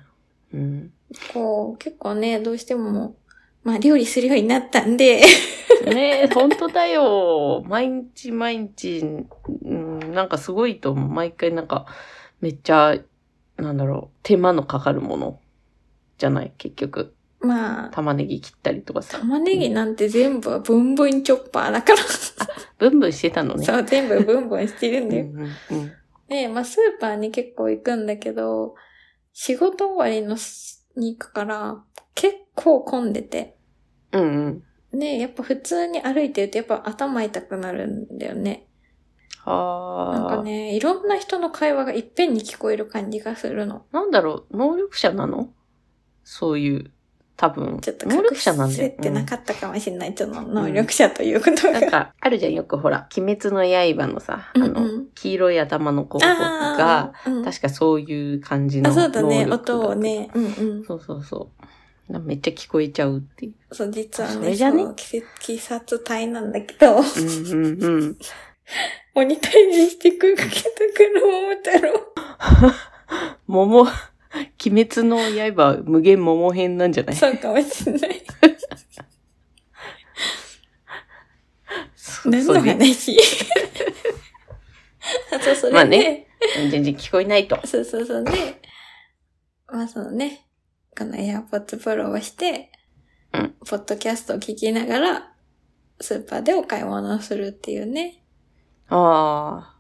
[0.53, 0.93] うん。
[1.33, 3.17] こう、結構ね、どうしても、
[3.69, 5.21] まあ料理するようになったんで、
[5.85, 7.63] ねえ、本当だよ。
[7.67, 9.01] 毎日毎日、
[9.63, 11.09] うん、なんかすごいと思う。
[11.11, 11.85] 毎回なんか、
[12.41, 12.97] めっちゃ、
[13.59, 15.41] なんだろう、手間のかかるもの
[16.17, 17.15] じゃない、結局。
[17.41, 19.19] まあ、玉ねぎ切ったりとかさ。
[19.19, 21.99] 玉ねぎなんて全部ブンブンチョッパーだから、
[22.79, 23.67] ブンブンしてたのね。
[23.67, 25.27] そう、全部ブンブンしてるんだよ。
[25.27, 25.93] うんうんうん。
[26.27, 28.77] で、まあスーパーに結構行くんだけど、
[29.35, 33.58] 仕事終わりのすに行くから、結構混んでて。
[34.13, 34.99] うんうん。
[34.99, 38.67] で、やっぱ普通に歩いてるとやっぱ頭痛くなるんだよね。
[39.47, 40.37] なんああ。
[40.37, 43.85] かね、いろんな人の会話がいっぺんに聞こえる感じがするの。
[43.93, 45.51] なんだろう、能力者なの？
[46.25, 46.91] そういう、
[47.37, 47.79] 多分。
[47.81, 49.03] ちょっと能隠力者なんだよせ。
[49.03, 50.15] てなかったかもしれない。
[50.15, 51.81] ちょっと能力者ということが。
[51.81, 59.47] なんか、あるじゃん、よくほら、鬼滅の刃のさ、あの、うんうん黄色い頭の子が、うん確かそういう感じのあ、そうだね。
[59.47, 60.31] 能力音をね。
[60.35, 60.49] うんう
[60.81, 60.85] ん。
[60.85, 61.65] そうそうそう。
[62.09, 63.75] なめっちゃ聞こえちゃうっていう。
[63.75, 64.83] そう、実はね、それじゃね？
[64.83, 64.95] 鬼
[65.49, 68.19] 鬼殺隊なんだけど、うんうんうん。
[69.15, 69.41] 鬼退
[69.73, 70.53] 治してくるけたか
[71.15, 72.75] ら桃太郎。
[73.47, 73.89] 桃、鬼
[74.85, 75.19] 滅の
[75.55, 77.17] 刃無限桃編なんじゃない？
[77.17, 78.23] そうかもしれない。
[81.97, 83.17] そ何の話？
[85.33, 86.27] あそう、それで、まあね
[86.71, 87.59] 全然聞こえないと。
[87.67, 88.61] そうそうそうで、
[89.67, 90.47] まあそのね、
[90.99, 92.73] この AirPods Pro をして、
[93.33, 95.33] うんポッドキャストを聞きながら、
[96.01, 98.23] スーパーでお買い物をするっていうね。
[98.89, 99.79] ああ。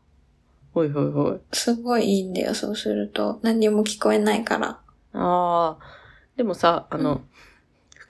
[0.72, 1.40] ほいほいほい。
[1.52, 3.40] すごいいいんだよ、そうすると。
[3.42, 4.68] 何にも聞こえないから。
[4.68, 4.81] あ
[5.12, 5.78] あ。
[6.37, 7.20] でもさ、あの、うん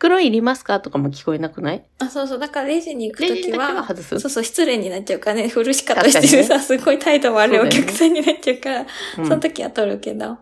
[0.01, 1.85] 袋いりますかとかも聞こえなくない？
[1.99, 2.39] あ、そうそう。
[2.39, 5.49] だからレジに行くときはは、外すそうそう、失礼になっちゃうからね。
[5.49, 8.87] 古し方してるさ、すごい態度悪いお客さんになっちゃうから、
[9.19, 10.39] うんその時は取るけど、うん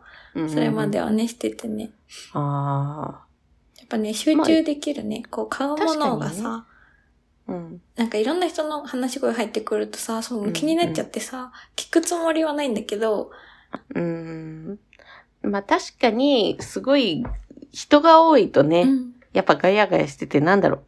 [0.48, 1.90] それまではね、しててね。
[2.32, 3.24] あ
[3.78, 5.22] やっぱね、集中できるね。
[5.30, 6.66] こう、買うものがさ、
[7.48, 7.52] あ。
[7.52, 7.82] うん。
[7.96, 13.30] なんかいろんな人の話し声入ってくるとさ、そう気になっちゃってさ、聞くつもりはないんだけど、
[13.94, 14.78] うーん。
[15.42, 17.24] まあ確かに、すごい、
[17.72, 20.80] 人が多いとね、うんやっぱガヤガヤしてて、なんだろう。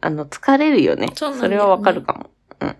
[0.00, 1.08] あの、疲れるよね。
[1.16, 2.30] そうなんねれはわかるかも。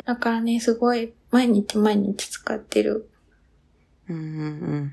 [0.04, 3.10] だからね、すごい、毎日毎日使ってる。
[4.08, 4.26] うんうんう
[4.76, 4.92] ん。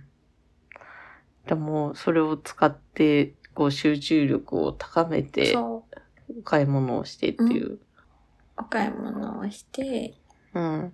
[1.48, 5.56] でも、それを使って、こう、集中力を高めて。
[5.58, 5.84] お
[6.44, 7.80] 買い物をしてっていう。
[8.58, 10.14] お買い物をして、
[10.54, 10.94] うん。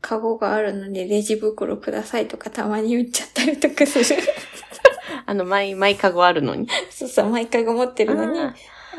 [0.00, 4.20] カゴがあるのでレジ袋くださいとかたまに言っちゃったりとかする。
[5.24, 6.66] あの、マイ、マイカゴあるのに。
[6.90, 8.54] そうそう、毎回ご持ってるのにあ、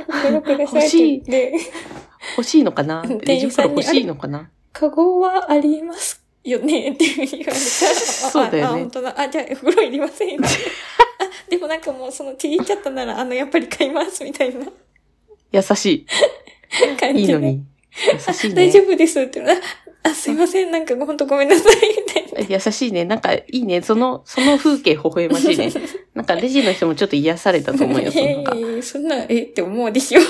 [0.07, 1.53] 袋くださいって言って、
[2.37, 3.03] 欲しいのかな？
[3.03, 4.49] レ店ジ員さんに袋欲しいのかな？
[4.71, 9.15] カゴはありますよねっていうふうに言われたら、そうだよねあ、あ本当だ。
[9.17, 10.39] あ、じゃあ袋いりません。
[10.43, 10.47] あ、
[11.49, 14.65] でもなんかもうそのちぎっちゃったなら、あの、やっぱり買いますみたいな
[15.51, 16.05] 優し
[16.99, 17.21] 感い。
[17.21, 17.27] いい。
[17.27, 17.63] のに。
[18.11, 18.55] 優しいね。
[18.55, 22.55] 大丈夫ですって言うのああ、すいません、なんかほんとごめんなさい、みたいな。
[22.55, 23.05] 優しいね。
[23.05, 23.81] なんかいいね。
[23.81, 25.71] その、その風景微笑ましいね。
[26.13, 28.11] なんかレジの人もちょっと癒されたと思うよ。
[28.11, 30.21] そのなんかいやいやいやそんな、えって思うでしょ。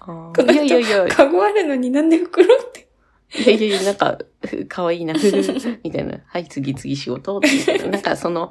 [0.00, 2.85] あこの人ーいやいやいや、カゴあるのになんで袋って。
[3.36, 4.18] いやいやなんか、
[4.68, 5.14] かわいいな、
[5.82, 6.20] みたいな。
[6.26, 7.88] はい、次々仕事な。
[7.90, 8.50] なんかその、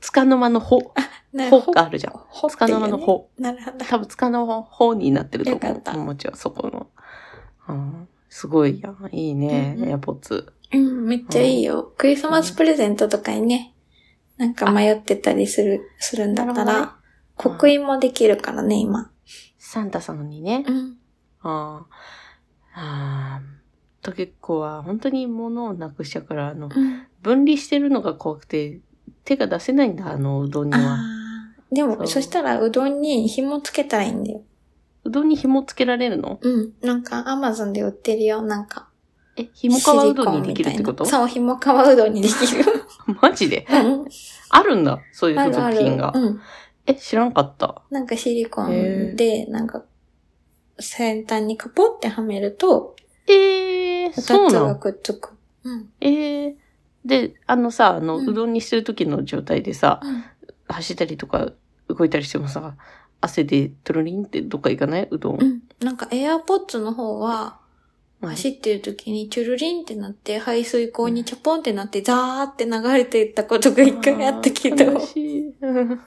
[0.00, 0.92] つかの間のほ、
[1.32, 2.12] なほがあるじゃん。
[2.28, 3.30] ほつかの間のほ。
[3.38, 3.84] なるほど。
[3.84, 6.04] 多分つかのほになってると思う。
[6.04, 6.86] もちろん、そこの。
[7.68, 9.08] うん、すごいやん。
[9.12, 10.52] いいね、エアポッツ。
[10.72, 11.92] うん、めっちゃいいよ。
[11.96, 13.74] クリスマスプレゼントとかにね、
[14.36, 16.96] なんか迷ってたりする、するんだったら、
[17.36, 19.10] 刻印もできるからね、今。
[19.58, 20.64] サンタさんにね。
[20.66, 20.98] うん。
[21.42, 21.86] あ
[22.74, 23.40] あ。
[24.06, 27.06] と結構は、本当に物をなくしちゃうから、あの、うん。
[27.22, 28.80] 分離してるのが怖くて、
[29.24, 30.98] 手が出せないんだ、あのうどんには。
[31.72, 34.42] でも、そうそしたらうどんに紐つけたらいいんだよ。
[35.04, 36.38] うどんに紐つけられるの？
[36.40, 36.72] うん。
[36.80, 38.88] なんか、アマゾンで売ってるよ、なんか。
[39.36, 41.04] え、紐川うどんにできるってこと？
[41.04, 42.64] そう、紐川うどんにできるよ。
[43.20, 43.66] マジで？
[43.68, 44.04] うん。
[44.50, 45.76] あるんだ、そういう付あるある。
[45.76, 46.12] 属品が。
[46.14, 46.40] うん。
[46.86, 47.82] え、知らんかった。
[47.90, 49.84] なんかシリコンで、なんか、
[50.78, 52.94] 先端にカポってはめると、
[53.28, 53.32] え
[54.06, 54.66] えー、そうなの？
[54.68, 55.30] がくっつく。
[55.64, 55.88] うん。
[56.00, 56.54] ええー。
[57.04, 60.24] で、あのさ、あの、うんうどんにしてる時の状態でさ、うん
[60.68, 61.52] 走ったりとか
[61.88, 62.74] 動いたりしてもさ、
[63.20, 65.08] 汗でトロリンってどっか行かない？
[65.10, 65.40] うどん。
[65.40, 65.62] うん。
[65.80, 75.54] なんかエアポッツの方は、うん走ってる時にチュルリンってなって、排水口にチャポンってなって、ザーって流れていったことが一回あったけどしい。
[75.60, 76.00] う ん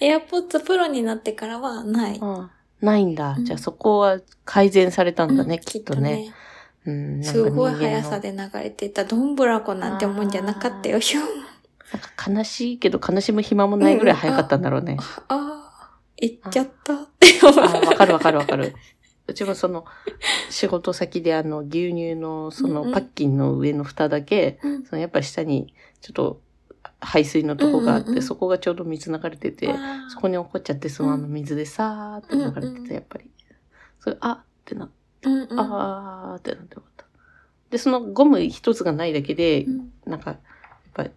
[0.00, 2.18] エアポッツプロになってからはない。
[2.22, 3.36] あないんだ。
[3.38, 6.32] うんじゃあそこは改善されたんだね、うんきっとね。。
[7.22, 9.04] すごい速さで流れていた。
[9.04, 11.24] どんぶらこなんてもんじゃなかったよ、ひょん。
[11.24, 14.96] なんか悲しいけど悲しむ暇もないぐらい早かったんだろうね。
[15.28, 17.60] ああ、行っちゃったって思う。
[17.60, 18.74] あわかるわかるわかる。
[19.26, 19.84] うちもその、
[20.48, 26.40] 仕事先であの、牛乳のそうんうんのパッキンの上の蓋だけ、うんそのやっぱ下にちょっと
[27.00, 29.68] 排水のとこがあって、そこがちょうど水流れてて、
[30.10, 33.30] そこに落っこっちゃって、そのあの水でさーって流れてて、うんうんやっぱり。
[34.00, 34.90] それ、あってな、
[35.24, 37.04] うんうんあーってなってよかった。
[37.70, 40.40] で、そのゴム一つがないだけで、うんなんか、やっ
[40.94, 41.10] ぱり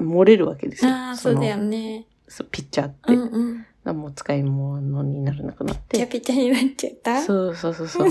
[0.00, 0.90] 漏れるわけですよ。
[0.92, 2.06] ああ、そうだよのね。
[2.28, 3.12] そうピッチャーって。
[3.14, 3.66] うんうん。
[3.96, 5.96] もう使い物にならなくなって。
[5.96, 7.22] ピチャピチャになっちゃった？
[7.22, 8.08] そうそうそうそう、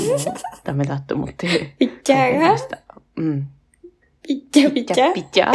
[0.63, 1.75] ダメだって思って。
[1.79, 2.39] ピッチャーが？
[2.39, 2.81] 買いました
[3.17, 3.49] うん。
[4.21, 5.53] ピッチャピチャピッチャー？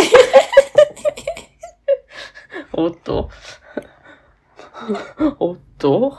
[2.73, 3.31] おっと。
[5.39, 6.17] おっと？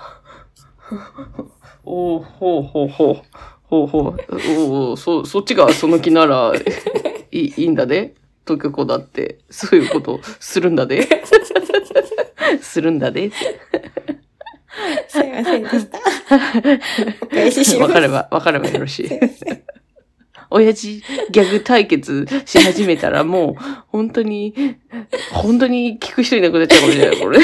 [1.83, 3.21] おうほうほうほう。
[3.63, 4.17] ほうほう。
[4.57, 6.53] おうそ、そっちがその気なら、
[7.31, 8.15] いいいいんだで？
[8.45, 10.19] 東京子だって、そういうこと？
[10.39, 11.07] するんだで？
[12.61, 13.31] するんだで？
[15.07, 15.99] すいませんでした。
[17.21, 17.89] お返しします。
[17.89, 19.09] わかれば、わかればよろしい。
[20.51, 24.53] 親父ギャグ対決し始めたらもう、本当に、
[25.31, 27.39] 本当に聞く人いなくなっちゃうかもしれない、これ。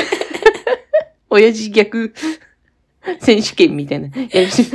[1.30, 2.13] 親父ギャグ
[3.20, 4.10] 選手権みたいな。
[4.32, 4.65] やるし、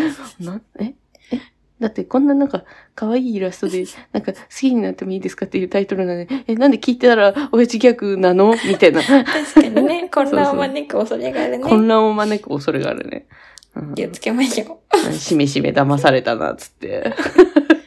[0.40, 0.95] な、え？
[1.33, 1.38] え？
[1.81, 2.64] だってこんななんか、
[2.95, 8.55] 可愛いイラストで、なんか、好きになってもいいですかっていうタイトルなのに、え、なんで聞いてたら、親父ギャグなの？
[8.66, 9.03] みたいな。
[9.03, 11.64] 確かにね、混乱を招く恐れがあるね。
[11.64, 13.27] 混乱を招く恐れがあるね。
[13.75, 14.81] うん気をつけましょ
[15.12, 17.14] しめしめ騙されたな、つって。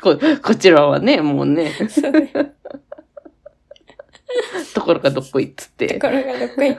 [0.06, 1.89] こ、こちらはね、もうね、う。
[1.89, 2.28] そうだよ。
[4.74, 6.00] ところがどっこいっつって。
[6.00, 6.78] ところがどこへ。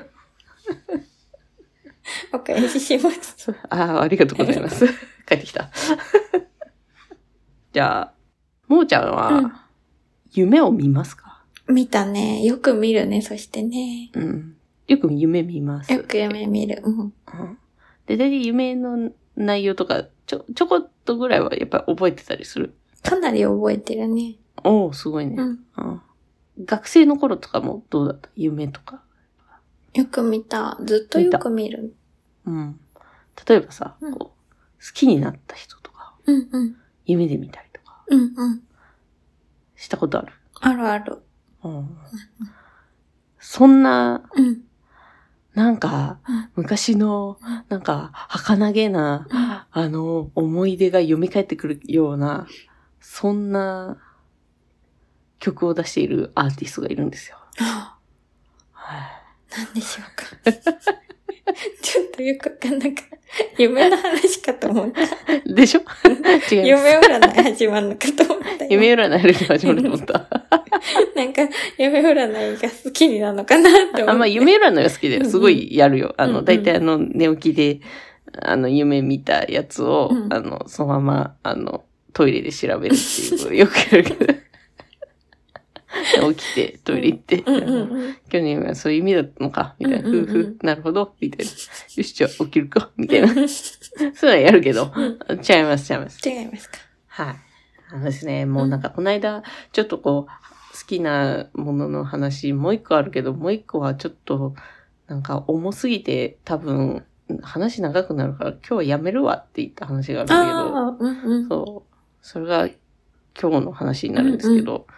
[2.33, 3.53] お返しします。
[3.69, 4.87] ああ、ありがとうございます。
[5.27, 5.71] 帰ってきた。
[7.73, 8.12] じゃあ、
[8.69, 9.67] もーちゃんうんは、
[10.33, 11.43] 夢を見ますか？
[11.69, 12.45] 見たね。
[12.45, 14.11] よく見るね、そしてね。
[14.15, 14.57] うん。
[14.87, 15.93] よく夢見ます。
[15.93, 16.81] よく夢見る。
[16.85, 17.01] うん。
[17.01, 17.12] うん
[18.07, 22.73] で、大体夢の内容とか、ちょ、ちょこっとぐらいはやっぱり覚えてたりする？
[23.09, 24.37] かなり覚えてるね。
[24.64, 25.49] おおすごいね、うん。
[25.77, 26.03] うん
[26.64, 28.31] 学生の頃とかもどうだった？
[28.35, 29.03] 夢とか？
[29.92, 30.79] よく見た。
[30.85, 31.95] ずっとよく見る。
[32.47, 32.81] うん。
[33.47, 34.35] 例えばさ、うんこ
[34.81, 36.77] う好きになった人とか、うんうん。
[37.05, 38.62] 夢で見たりとか、うんうん。
[39.75, 40.33] したことある？
[40.61, 41.19] あるある。
[41.62, 41.97] うん
[43.38, 44.62] そんな、うん。
[45.55, 47.38] なんかうん、昔の、
[47.69, 52.47] なんか、儚げな、あの、思い出が蘇ってくるような、
[53.09, 53.97] そんな
[55.38, 57.37] 曲を出しているアーティストがいるんですよ。
[57.61, 57.97] あ
[58.73, 59.23] は
[59.57, 60.53] 何でしょうか。
[61.81, 62.92] ちょっとよくわかんなかっ
[63.57, 63.62] た。
[63.62, 65.03] 夢の話かと思った。
[65.35, 65.81] いでしょ？
[66.05, 66.55] 違います。
[66.57, 68.64] 夢占い始まるのかと思った。
[68.66, 70.12] 夢占いやる気始まると思った。
[71.14, 71.42] なんか、
[71.79, 74.03] 夢占いが好きになるのかなって思って。
[74.03, 75.25] あ、まあ、夢占いは好きだよ。
[75.25, 76.12] すごいやるよ。
[76.19, 77.81] あの、うんうん大体あの、寝起きで、
[78.42, 81.85] あの、夢見たやつを、うんあの、そのまま、あの、
[82.17, 84.35] トイレで調べるっていうのをよくやるけど。
[86.33, 88.17] 起きて、トイレ行って、うんうんうん。
[88.31, 90.09] 去年はそういう意味だったのか、みたいな。
[90.09, 91.53] うんうんうんふうふう、なるほど、みたいな。
[91.53, 91.59] よ
[92.03, 93.29] し、じゃあ起きるか、みたいな。
[93.29, 94.91] そういうのはやるけど、
[95.29, 96.27] 違います、違います。
[96.27, 96.79] 違いますか。
[97.09, 97.37] はい。
[97.93, 104.55] あのですね、もうなんかこの間、ちょっとこう、好きなものの話、もう一個あるけど、もう一個はちょっと、
[105.07, 107.05] なんか重すぎて、多分、
[107.43, 111.49] 話長くなるから、今日はやめるわって言った話があるんだけど、ああ、うんうん。
[111.49, 111.96] そう。
[112.27, 112.67] それが
[113.41, 114.89] 今日の話になるんですけど、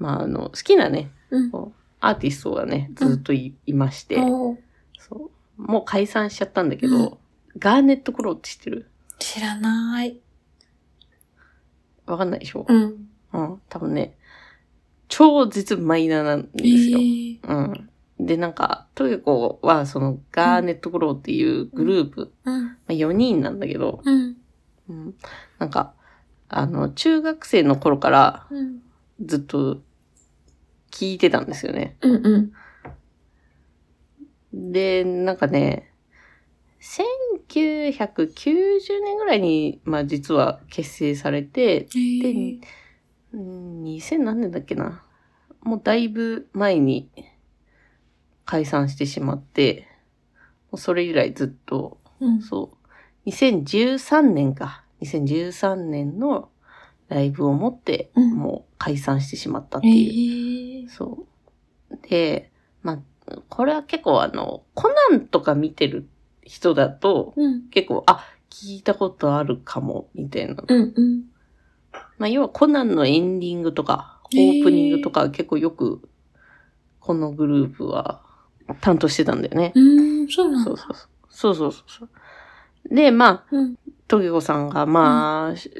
[0.00, 1.72] まあ、あの、好きなね、うん。
[2.00, 4.16] アーティストがね、ずっとい,、いまして、
[4.98, 5.62] そう。
[5.62, 7.18] もう解散しちゃったんだけど、うん
[7.58, 8.88] ガーネットクローって知ってる？
[9.18, 10.18] 知らない。
[12.06, 13.08] わかんないでしょ、うん。
[13.34, 14.16] うん、多分ね、
[15.08, 16.98] 超絶マイナーなんですよ。
[16.98, 18.26] えーうん。
[18.26, 22.64] で、なんか、トゲコは、その、ガーネットクローっていうグループ、うん。
[22.64, 24.36] まあ、4人なんだけど、うん。
[24.88, 25.14] うん、
[25.58, 25.92] なんか、
[26.52, 28.82] あの、中学生の頃からうん。
[29.24, 29.80] ずっと
[30.90, 31.96] 聞いてたんですよね。
[32.02, 32.26] うん。
[32.26, 32.52] う
[34.54, 34.72] ん。
[34.72, 35.92] で、なんかね、
[36.80, 42.66] 1990年ぐらいに、まあ実は結成されて、えーで、
[43.32, 45.04] うん2000何年だっけな。
[45.62, 47.08] もうだいぶ前に
[48.44, 49.86] 解散してしまって、
[50.70, 52.42] もうそれ以来ずっと、うん。
[52.42, 52.88] そう、
[53.26, 54.84] 2013年か。
[55.02, 56.50] 2013年の
[57.08, 60.88] ライブをもって、うんもう解散してしまったってえいう。
[60.88, 61.26] ーそ
[61.90, 62.08] う。
[62.08, 62.50] で、
[62.82, 62.94] ま
[63.28, 66.08] あ、これは結構あの、コナンとか見てる
[66.42, 67.68] 人だと、うん。
[67.70, 70.64] 結構、あ、聞いたことあるかも、みたいな。
[70.66, 70.92] うん。
[70.96, 71.24] うん。
[72.18, 76.08] まあ、要はコナンのエンディングとか、オへーープニングとか結構よく、
[77.00, 78.22] このグループは
[78.80, 79.72] 担当してたんだよね。
[79.74, 79.80] う
[80.24, 80.28] ん。
[80.28, 80.70] そうなんだ。
[80.70, 81.08] そうそうそう。
[81.28, 82.94] そうそうそうそう。
[82.94, 83.76] で、まあ、うん。
[84.12, 85.70] トゲコさんが、まあ、し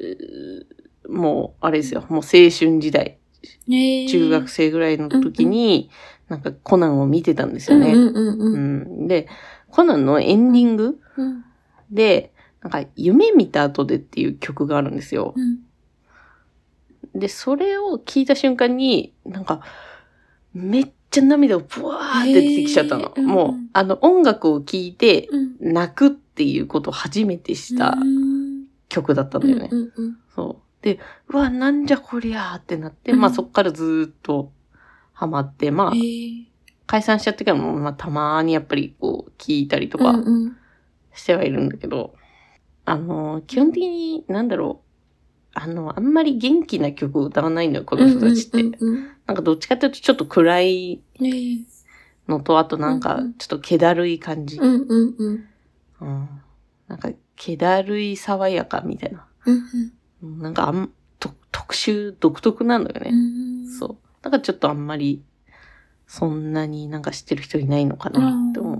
[1.06, 3.18] もう、あれですよ、もう青春時代、
[3.68, 5.90] えー中学生ぐらいの時に、
[6.28, 7.92] なんかコナンを見てたんですよね。
[7.92, 9.04] うんうんうんううん。
[9.04, 9.06] ん。
[9.06, 9.28] で、
[9.68, 11.44] コナンのエンディングうん。
[11.90, 15.34] で、なんか、夢見た後でっていう曲があるんですよ。
[15.36, 15.40] う
[17.18, 17.18] ん。
[17.20, 19.60] で、それを聞いた瞬間に、なんか、
[20.54, 23.12] めっちゃ涙をブワーって出てきちゃったの。
[23.16, 25.74] もううん、あの、音楽を聴いて、うん。
[25.74, 29.68] 泣くっていうことを初めてしたうん曲だったんだよね。
[29.70, 30.84] うんうんそう。
[30.84, 34.52] で、うわ、なんじゃこりゃーってなって、うんまあそっからずーっと
[35.12, 35.92] ハマって、まあ
[36.86, 40.56] 解散しちゃってからも、まあたまーにやっぱりこう、聞いたりとうんかうん
[41.14, 42.14] してはいるんだけど、
[42.84, 48.60] あの、基本的に、なんだろう、あの、あんまり元気な曲を歌わないのよ、この人たちって。
[48.62, 51.00] うんうんなんかどっちかっていうとちょっと暗い
[52.28, 54.56] のと、あとなんかうんうんちょっと気だるい感じ。
[54.58, 55.44] うんうんうん
[56.02, 56.28] うん
[56.88, 59.26] なんか気だるい爽やかみたいな。
[60.22, 63.10] なんかあん、と特殊、独特なのよね。
[63.12, 63.96] うんそう。
[64.20, 65.22] だからちょっとあんまり、
[66.06, 68.78] そんなになんか知ってる人いないのかなって思う。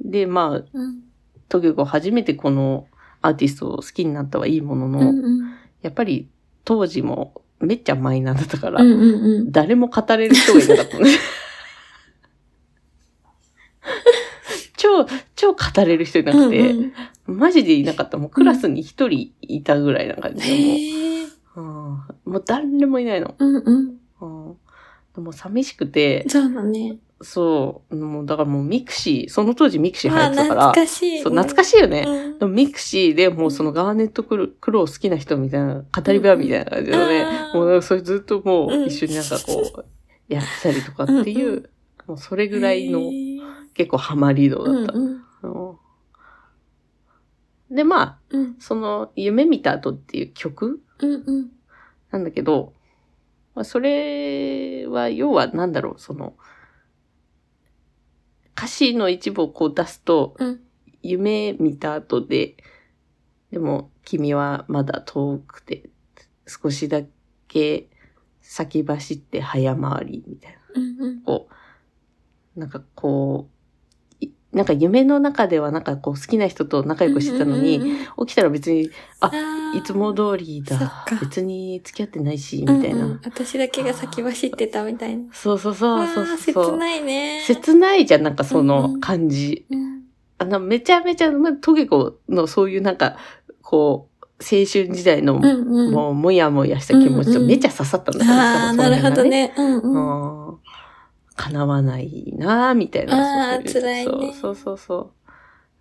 [0.00, 1.02] で、まあ、うん
[1.48, 2.88] トゲコ初めてこの
[3.22, 6.28] アーティストを好きになったはいいものの、うんうんやっぱり
[6.64, 8.82] 当時もめっちゃマイナーだったから、
[9.50, 11.10] 誰も語れる人がいなかったね。
[14.76, 16.92] 超、超語れる人いなくて、うん
[17.26, 18.18] マジでいなかった。
[18.18, 21.60] もうクラスに一人いたぐらいな感じで。
[21.60, 21.66] もう
[22.26, 23.34] うんもう誰もいないの。
[23.36, 23.96] うんうん。
[24.20, 24.56] うん
[25.16, 26.98] でも寂しくて、そうだね。
[27.22, 31.22] そう、もうだからもう mixi、その当時 mixi 流行あ、ってたから、懐かしいね。
[31.22, 32.04] そう、懐かしいよね。
[32.06, 39.84] うんでも mixi でもうそのガーネットクロクロー好きな人みたいな、語り部みたいな感じでね、あーもうそれずっともうんう一緒になんかこう、
[40.28, 41.66] やってたりとかっていう、うん
[42.06, 43.00] もうそれぐらいの
[43.74, 44.92] 結構ハマり度だった。
[44.92, 45.25] うんうんうん
[47.70, 48.56] で、まあ、うん。
[48.58, 50.82] その、夢見た後っていう曲？
[51.00, 51.50] うんうん。
[52.10, 52.72] なんだけど、
[53.54, 56.36] まあ、それは、要はなんだろう、その、
[58.56, 60.60] 歌詞の一部をこう出すと、うん。
[61.02, 62.56] 夢見た後で、
[63.50, 65.90] でも君はまだ遠くて、
[66.46, 67.02] 少しだ
[67.48, 67.88] け
[68.40, 70.58] 先走って早回りみたいな。
[70.74, 71.22] うんうん。
[71.22, 71.48] こ
[72.56, 73.55] う、なんかこう、い
[74.56, 77.96] なんか夢の中ではなんかこう好きな人と仲良くしてたのに、うんうんうん
[78.26, 78.90] 起きたら別に、
[79.20, 81.04] あーいつも通りだか。
[81.20, 83.04] 別に付き合ってないし、みたいな。
[83.04, 85.24] うんうん私だけが先走ってたみたいな。
[85.32, 86.36] そうそうそうそう。
[86.38, 87.42] 切ないね。
[87.44, 89.66] 切ないじゃん、なんかそのん感じ。
[89.70, 90.02] うん
[90.38, 93.16] あの、めちゃめちゃ、まトゲコのそういうなんか、
[93.62, 95.92] こう、青春時代の、うんうん。
[95.92, 99.48] もう、もやもやした気持ちとめっちゃ刺さったんだああ、なるほどね。
[99.48, 99.54] ね。
[99.56, 100.45] うんうん。
[101.38, 103.56] うん叶わないなぁ、みたいな。
[103.56, 105.12] あーそうう辛いねそうそうそ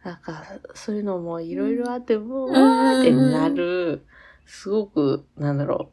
[0.04, 0.08] う。
[0.08, 0.44] なんか、
[0.74, 4.06] そういうのもいろいろあって、もう、んわーってなる
[4.46, 5.90] すごく、なんだろ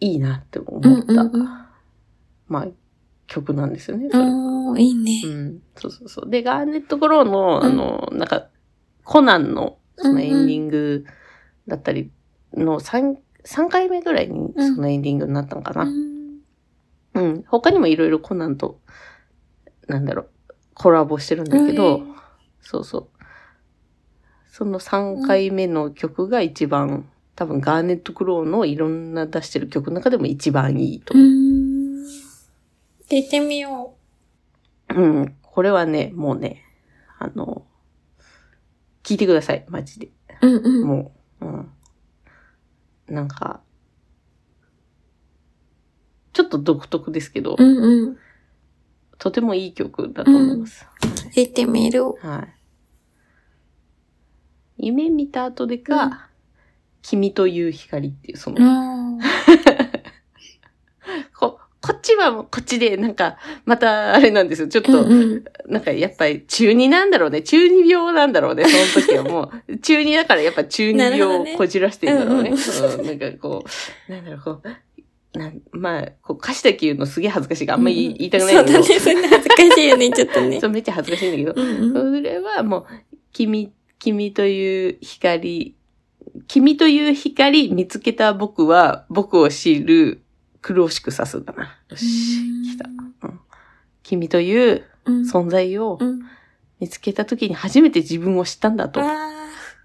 [0.00, 1.30] う、いいなって思うんった。
[2.46, 2.68] まあ、
[3.26, 4.08] 曲なんですよね。
[4.10, 5.22] それおー、いいね。
[5.24, 6.30] うん、そうそうそう。
[6.30, 8.48] で、ガーネット・クローの、あの、なんか、
[9.04, 11.04] コナンの、そのエンディング
[11.66, 12.10] だったり
[12.54, 15.82] の3、3回目ぐらいにそのエンディングになったのかな。
[15.82, 16.11] うん
[17.14, 17.44] うん。
[17.46, 18.80] 他にもいろいろコナンと、
[19.86, 20.28] なんだろう、
[20.74, 22.14] コラボしてるんだけど、うん
[22.62, 23.08] そうそう。
[24.46, 31.30] その3回目の曲が一番、多分ガーネット・クローのいろんな出してる曲の中でも一番いいとう思う。
[31.30, 32.04] ん。
[33.08, 33.94] 聞いてみよ
[34.94, 35.34] うん。
[35.42, 36.62] これはね、もうね、
[37.18, 37.66] あの、
[39.02, 40.10] 聞いてください、マジで。
[40.42, 40.46] う。
[40.46, 40.86] うんうん。
[40.86, 41.70] もう、うん。
[43.08, 43.60] なんか、
[46.52, 48.16] と独特ですけど、うんうん。
[49.18, 50.86] とてもいい曲だと思います。
[51.34, 52.04] 聞いてみる。
[52.04, 52.48] は
[54.78, 54.86] い。
[54.86, 56.12] 夢見た後でか、うん
[57.02, 58.62] 君という光っていう、その、う
[59.16, 59.20] ん。
[61.36, 64.68] こ、こっちはもうこっちで、なんか、またあれなんですよ。
[64.68, 65.44] ちょっと、うんうん。
[65.66, 67.42] なんかやっぱり中二なんだろうね。
[67.42, 68.64] 中二病なんだろうね。
[68.64, 72.50] その時はもう、中二だからやっぱ中二病をこじらしてるんだろうね。
[72.50, 73.64] うんうんなんかこ
[74.08, 74.68] う、なんだろう、こう、
[75.34, 79.00] なんまあ、こう、歌詞だけ言うのすげえ恥ずかしいから、あんまり言いたくないんだけど、そうだね。
[79.00, 80.70] それ恥ずかしいよね、ちょっとねそう。
[80.70, 82.14] めっちゃ恥ずかしいんだけど、うんうん。
[82.16, 82.86] それはもう、
[83.32, 85.74] 君、君という光、
[86.48, 90.22] 君という光見つけた僕は、僕を知る、
[90.60, 91.78] 苦しくさすんだな。
[91.88, 92.04] よし、
[92.64, 92.88] 来た。
[92.88, 93.40] うん
[94.02, 95.22] 君といううん。
[95.22, 96.20] 存在をうん。
[96.80, 99.30] 見つけた時に初めて自分を知ったんだとあ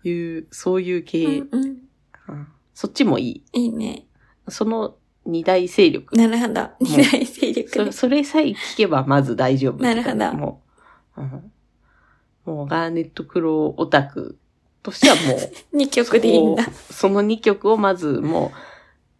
[0.04, 1.64] いう、そういうー系、うんうん。
[1.64, 3.60] うんそっちもいい。
[3.60, 4.06] いいね。
[4.50, 4.98] その
[5.28, 6.16] 二大勢力。
[6.16, 6.70] なるほど。
[6.80, 7.92] 二大勢力そね。
[7.92, 9.84] それさえ聞けばまず大丈夫。
[9.84, 10.64] なるほども
[11.18, 11.52] う、うん
[12.46, 14.38] もうガーネットクローオタク
[14.82, 16.64] としてはもう、 二曲でいいんだ。
[16.90, 18.54] その2曲をまずも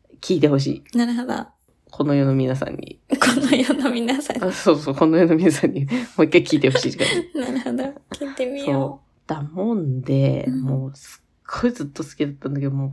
[0.10, 0.98] う聞いてほしい。
[0.98, 1.46] なるほど。
[1.92, 3.00] この世の皆さんに。
[3.10, 4.42] この世の皆さん。
[4.42, 5.90] あそうそう、この世の皆さんにも
[6.20, 7.84] う一回聞いてほしいなるほど。
[8.12, 9.30] 聞いてみそよう。
[9.30, 12.92] だもんで、うんもうすっごいずっと好きだったんだけど、も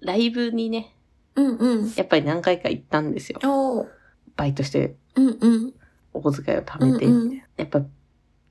[0.00, 0.94] う、ライブにね、
[1.36, 1.42] う。
[1.42, 1.92] うんうん。
[1.96, 3.40] やっぱり何回か行ったんですよ。
[4.36, 5.74] バイトしてうん
[6.12, 7.82] お小遣いを貯めて、うんうんやっぱ、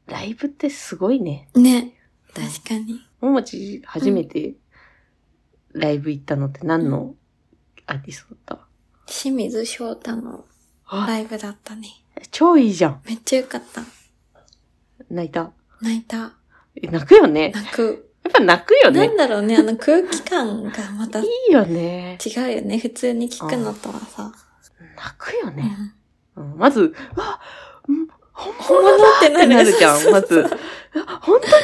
[0.05, 1.49] ライブってすごいね。
[1.53, 1.63] うん。
[1.63, 1.93] ね。
[2.33, 3.01] 確かに。
[3.21, 4.55] ももち初めて
[5.73, 7.15] ライブ行ったのって何の
[7.85, 8.59] アーティストだっ
[9.07, 9.11] た？
[9.11, 10.45] 清水翔太の
[10.85, 11.87] あライブだったね。
[12.31, 13.01] 超いいじゃん。
[13.05, 13.83] めっちゃよかった。
[15.09, 15.51] 泣いた。
[15.81, 16.33] 泣いた。
[16.75, 17.51] え泣くよね。
[17.55, 18.08] 泣く。
[18.29, 19.07] やっぱ泣くよなね。
[19.07, 22.17] んだろうね、あの空気感がまた違いいよね。
[22.23, 22.77] うよね。
[22.77, 24.31] 普通に聞くのとはさ。
[24.95, 25.75] 泣くよね。
[26.35, 27.39] うんうんまず、わ
[27.87, 30.45] うん本本物だ物ってなるじゃん、まず。
[30.45, 31.55] あ本当にい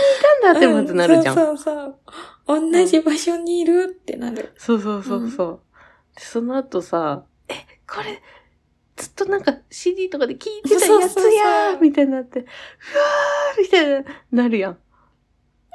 [0.44, 1.38] たんだってまずなるじゃん。
[1.38, 1.98] うんそうそう
[2.48, 2.72] そう。
[2.72, 4.54] 同じ場所にいるってなる。
[4.58, 5.60] そうそうそうそう。
[6.16, 7.54] でその後さ、え、
[7.88, 8.22] これ、
[8.96, 14.78] ずっとなんか CD とかで聞いてたやつやーみたいになって、うわーみたいな、なるやん。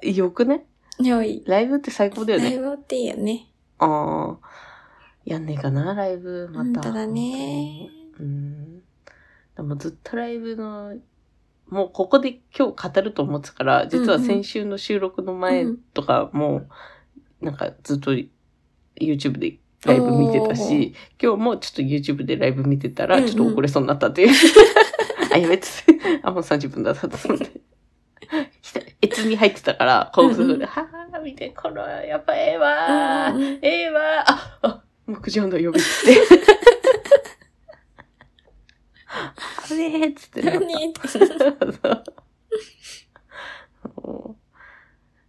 [0.03, 0.67] よくね？
[1.09, 1.43] 良い。
[1.47, 2.51] ライブって最高だよね。
[2.51, 3.49] ライブっていいよね。
[3.79, 4.51] ああ。
[5.25, 6.65] やんねえかな、ライブ、また。
[6.65, 7.89] 本当だね。
[8.19, 8.79] うん。
[9.57, 10.97] でもずっとライブの、
[11.69, 16.63] もうここで今日語ると思ってたから、実は先週の収録の前とかも、
[17.41, 18.13] なんかずっと
[19.01, 24.29] YouTube でライブ見てたし、今日もちょっと YouTube でライブ見てたら、うんうんちょっと遅れそうになったっていう。
[25.33, 26.01] あ、やべっつって。
[26.23, 27.61] あ、もう30分だったと思って。
[28.63, 33.59] ひた越に入ってたから、興奮で、はぁ、見て、この、やっぱええわー。
[33.63, 34.05] ええわー。
[34.27, 36.21] あ、あ、もう9時半だ、呼びっつって。
[39.07, 39.35] あ
[39.75, 40.43] れーっつって。
[40.43, 41.61] 何ってそうそう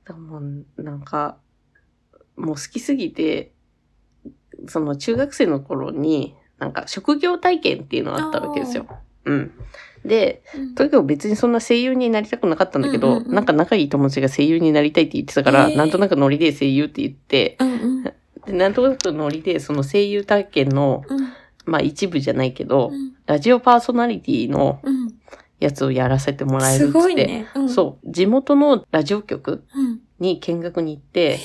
[0.06, 0.42] でも
[0.78, 1.38] なんか、
[2.36, 3.54] もう好きすぎて、
[4.68, 8.88] その中学生の頃に、なんか職業体験っていうのがあったわけですよ。
[9.26, 9.52] うん。
[10.06, 10.42] で、
[10.76, 18.04] とにかく別にそんな声優になりたくなかったんだけど、うんうんうんなんか仲いい友達が声優になりたいって言ってたから、へーなんとなくノリで声優って言って、うんうん。
[18.04, 18.14] で
[18.54, 25.12] なんとなくノリでその声優体験の、うんまあ一部じゃないけど、うんラジオパーソナリティのうん。
[25.60, 27.14] やつをやらせてもらえるっって。
[27.14, 27.48] ね。
[27.54, 27.70] うん。
[27.70, 28.12] そう。
[28.12, 30.00] 地元のラジオ局うん。
[30.20, 31.40] に見学に行って。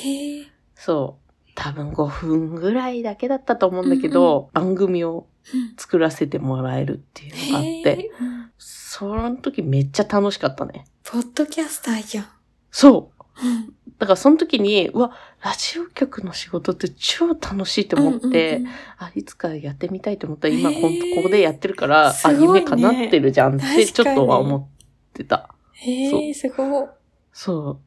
[0.74, 1.50] そう。
[1.54, 5.35] 多分5分ぐらいだけだったと思うんだけど、番組をうん
[5.76, 10.86] 作らせてもらえるっていうのがあっへて、えうんその時めっちゃ楽しかったね。
[11.04, 12.26] ポッドキャスターじゃん。
[12.70, 13.46] そう。
[13.46, 20.80] うんだからその時に、うわ、ラジオ局の仕事って超楽しいと思って、うんうんうんあ、いつかやってみたいと思ったら、今こ
[21.22, 24.66] こでやってるから、ね夢叶ってるじゃんってちょっとは思っ
[25.14, 25.54] てた。
[25.72, 26.86] へえ、すごい。
[27.32, 27.80] そ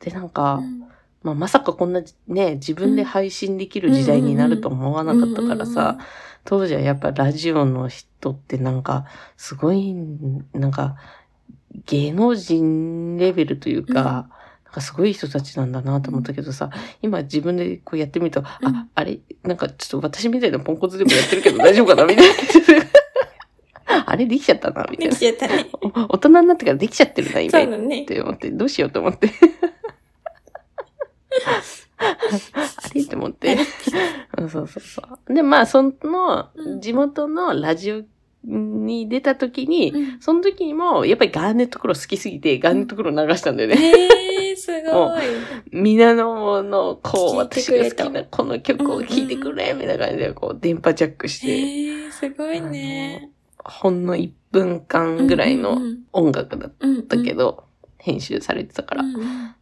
[0.00, 0.04] う。
[0.04, 0.84] で、なんか、うん
[1.22, 5.98] まあ、まさかこんなね、自分で配信できる時代になると思わなかったからさ、
[6.44, 9.94] 当時はやっぱラジオの人ってなんか、すごい、
[10.52, 10.96] なんか、
[11.86, 16.70] 芸能人レベルというか、うんなんかすごい人たちなんだなと思ったけどさ、
[17.02, 22.06] 今自分でこうやってみると、うんあ、あれ、なんかちょっと私みたいなポンコツでもやってるけど大丈夫かな？
[22.06, 22.32] みたいな。
[24.06, 25.18] あれできちゃったなみたいなでき。
[25.18, 25.68] ちゃったね。
[25.82, 27.50] お大人になってからできちゃってるな、今。
[27.50, 28.06] そうだねっ。
[28.06, 29.30] て思って、どうしようと思って。
[32.54, 33.56] あれって思って。
[34.38, 35.34] うんそうそうそう。
[35.34, 35.92] で、まあ、その
[36.54, 38.02] う、ん地元のラジオ
[38.44, 43.76] に出た時に、うんその時にも、やっぱりガーネットクロー好きすぎて、ガーネットクロー流したんだよね。
[43.76, 45.22] へえー、すごい。
[45.70, 53.30] 皆のの、こう、私が好きなこの曲を聴いてくれ、みたいな感じで、こう、電波ジャックして、へえー、すごいね。
[53.64, 56.72] ほんの1分間ぐらいのうん音楽だっ
[57.08, 57.64] たけど、
[57.98, 59.54] 編集されてたから、うんうん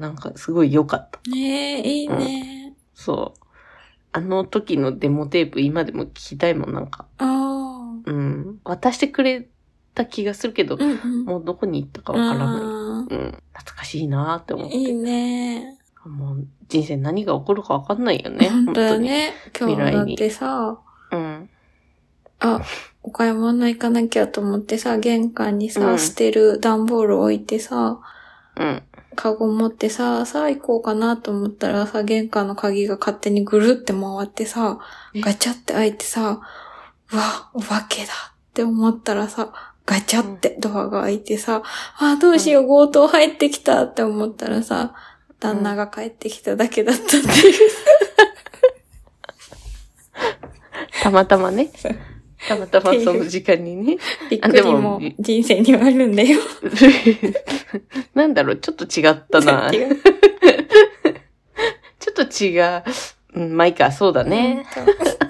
[0.00, 1.30] なんかすごい良かった。
[1.30, 2.74] ねえ、いいね。
[2.94, 3.40] そう。
[4.12, 7.06] あの時のデモテープ今でも聞きたいもん、なんか。
[7.18, 8.10] ああ。
[8.10, 8.58] うん。
[8.64, 9.46] 渡してくれ
[9.94, 11.24] た気がするけど、うんうん。
[11.24, 12.60] もうどこに行ったかわからない。
[12.62, 13.42] あうん。
[13.52, 14.74] 懐かしいなーって思って。
[14.74, 15.78] ーいいね。
[16.06, 18.48] もう人生何が起こるかわかんないよね。
[18.48, 19.34] 本当だね。
[19.58, 20.78] 今日だってさ。
[21.12, 21.50] うん。
[22.38, 22.62] あ、
[23.02, 28.00] お買い物行かなきゃと思ってさ、玄関にさ、うん捨てる段ボール置いてさ、
[28.56, 28.82] うん。
[29.20, 34.78] カゴ持ってさ、さあ行こうかなと思ったらさ、玄関の鍵が勝手にぐるって回ってさ、
[35.12, 35.20] え？
[35.20, 36.40] ガチャって開いてさ、
[37.12, 39.52] うわ、お化けだって思ったらさ、
[39.84, 41.62] ガチャってドアが開いてさ、
[41.98, 44.94] あ、どうしよう、強盗入ってきたって思ったらさ、
[45.38, 47.24] 旦那が帰ってきただけだったっていう。
[51.02, 51.70] たまたまね。
[52.48, 53.98] たまたまその時間にね。
[54.30, 56.38] びっくりも人生にはあるんだよ。
[58.14, 59.70] なんだろう、ちょっと違ったな。
[59.70, 62.82] ちょっと違う。
[63.34, 64.66] うん、まあいいか、そうだね。。
[64.76, 65.20] うん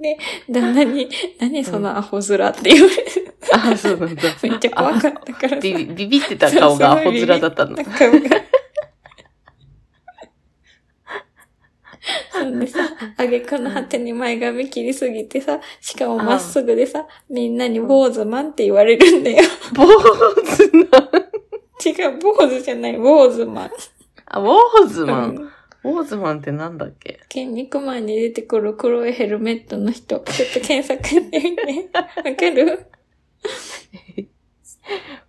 [0.00, 1.08] で、旦那に、
[1.38, 3.02] 何そのアホ面って言われて、
[3.52, 4.22] あ、そうなんだ。
[4.42, 5.56] めっちゃ怖かったからさ。
[5.56, 7.76] ビビビビってた顔がアホ面だったの。
[7.76, 8.49] 顔が。
[12.32, 12.78] そんでさ、
[13.16, 19.42] あげくの果てに前髪切りすぎてさ、しかもまっすぐでさ、みんなに坊主マンって言われるんだよ。
[19.74, 21.10] 坊主な。
[21.84, 23.70] 違う、坊主じゃない、坊主マン。
[24.26, 25.36] あ、坊主マン？
[25.36, 25.50] うん
[25.82, 27.20] 坊主マンってなんだっけ？
[27.32, 31.88] 筋肉マンに出てくる黒いヘルメットの人、ちょっと検索してみて。
[31.96, 32.02] わ
[32.36, 32.86] かる？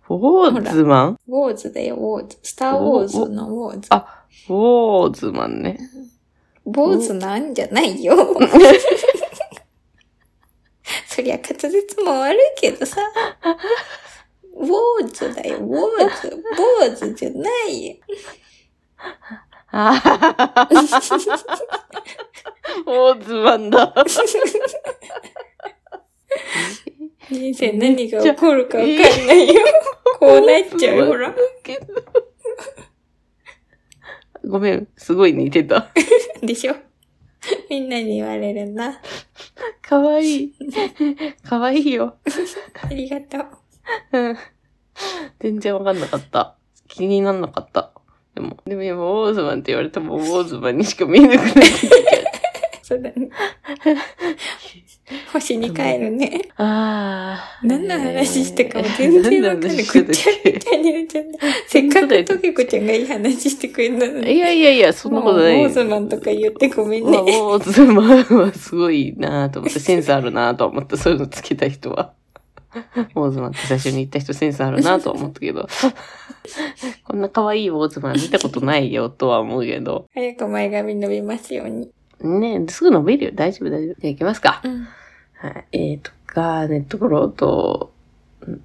[0.08, 1.18] 坊主マン？
[1.28, 2.38] ウォーズだよ、ウォーズ。
[2.42, 3.86] スターウォーズのウォーズ。
[3.90, 5.78] あ坊主マンね。
[6.64, 8.16] 坊主なんじゃないよ。
[11.06, 13.00] そりゃ滑舌も悪いけどさ。
[14.54, 16.42] ウォーズだよ、ウォーズ。
[16.56, 16.62] 坊
[16.94, 17.96] 主じゃないよ。
[22.84, 23.94] 坊主マンだ。
[27.30, 28.94] 人生何が起こるかわかん
[29.26, 29.62] ないよ。
[30.18, 31.34] こうなっちゃうよ、ほら。
[34.48, 35.88] ごめん、すごい似てた。
[36.42, 36.74] でしょ？
[37.70, 39.00] みんなに言われるな。
[39.80, 40.52] かわいい。
[41.42, 42.16] かわいいよ。
[42.82, 44.18] ありがとう。
[44.18, 44.36] うん
[45.40, 46.56] 全然わかんなかった。
[46.86, 47.90] 気になんなかった。
[48.34, 51.88] でも、でも今、ウォーズマンって言われても、ウォーズマンにしか見えなくなってき
[52.92, 53.28] そうだね。
[55.32, 56.42] 星に帰るね。
[56.56, 56.58] た。
[56.58, 57.66] あー。
[57.66, 59.76] 何の話してかも全然わかんない。
[59.76, 60.02] ぐっちゃ
[60.44, 61.30] みたいになっちゃった。
[61.68, 64.32] せっかくトケコちゃんがいい話してくれたのに。
[64.32, 65.62] いやいやいや、そんなことない。
[65.62, 67.32] ウォーズマンとか言ってごめんまあ、ウね。
[67.32, 72.12] ォーズマンはすごいなと思って、センスあるなと思って、そういうのつけた人は。
[72.74, 75.68] ウォーズマンって最初に言った人センスあるなと思ったけど。
[77.04, 80.06] こんな可愛いウォーズマン見たことないよとは思うけど。
[80.14, 81.90] 早く前髪伸びますように。
[82.22, 83.30] ねすぐ伸びるよ。
[83.34, 83.94] 大丈夫大丈夫。
[84.00, 84.60] じゃあ行きますか。
[84.64, 84.88] うん。
[85.34, 85.66] はい。
[85.72, 87.92] えっ、と、ガーネットクローと、
[88.40, 88.62] うん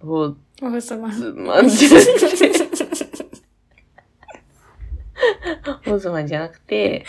[0.00, 1.12] ウォウォーズマン。
[1.12, 2.48] ーズマンじゃなくて、
[5.86, 7.04] ウォーズマンじゃなくて、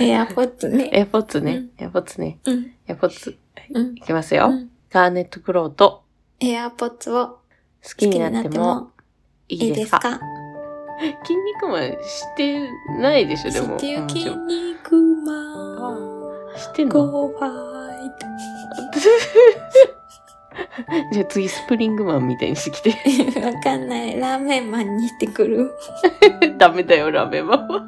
[0.00, 0.90] エアポッツね。
[0.92, 1.68] エアポッツね。
[1.78, 2.38] エアポッツね。
[2.44, 2.72] うん。
[2.86, 3.36] エアポッツ。
[3.72, 3.96] うん。
[3.96, 4.48] いきますよ。
[4.50, 6.02] うんガーネットクローと
[6.40, 7.40] エアポッツを好好
[7.90, 8.90] ききにになってても
[9.48, 10.20] いいいいですか？
[11.24, 12.60] 筋肉マンして
[12.98, 13.76] ないでしょ、でも。
[13.78, 15.96] 知ってる筋うん肉マン。
[16.56, 17.06] 知ってんの？
[17.10, 18.10] ゴーファイ
[21.12, 22.92] じゃあ次スプリングマンみたいにしてきて。
[23.32, 23.40] ト。
[23.46, 24.18] わかんない。
[24.18, 25.72] ラーメンマンにしてくる。
[26.58, 27.80] ダメだよ、ラーメンマンは。
[27.80, 27.84] か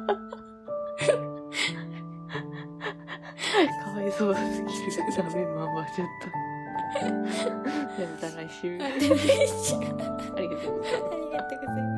[3.95, 4.67] わいそうすぎる。
[5.17, 6.27] ラーメンマンはちょっと。
[7.03, 8.79] また来週。
[8.81, 9.53] ありがとうございま
[11.89, 11.92] す。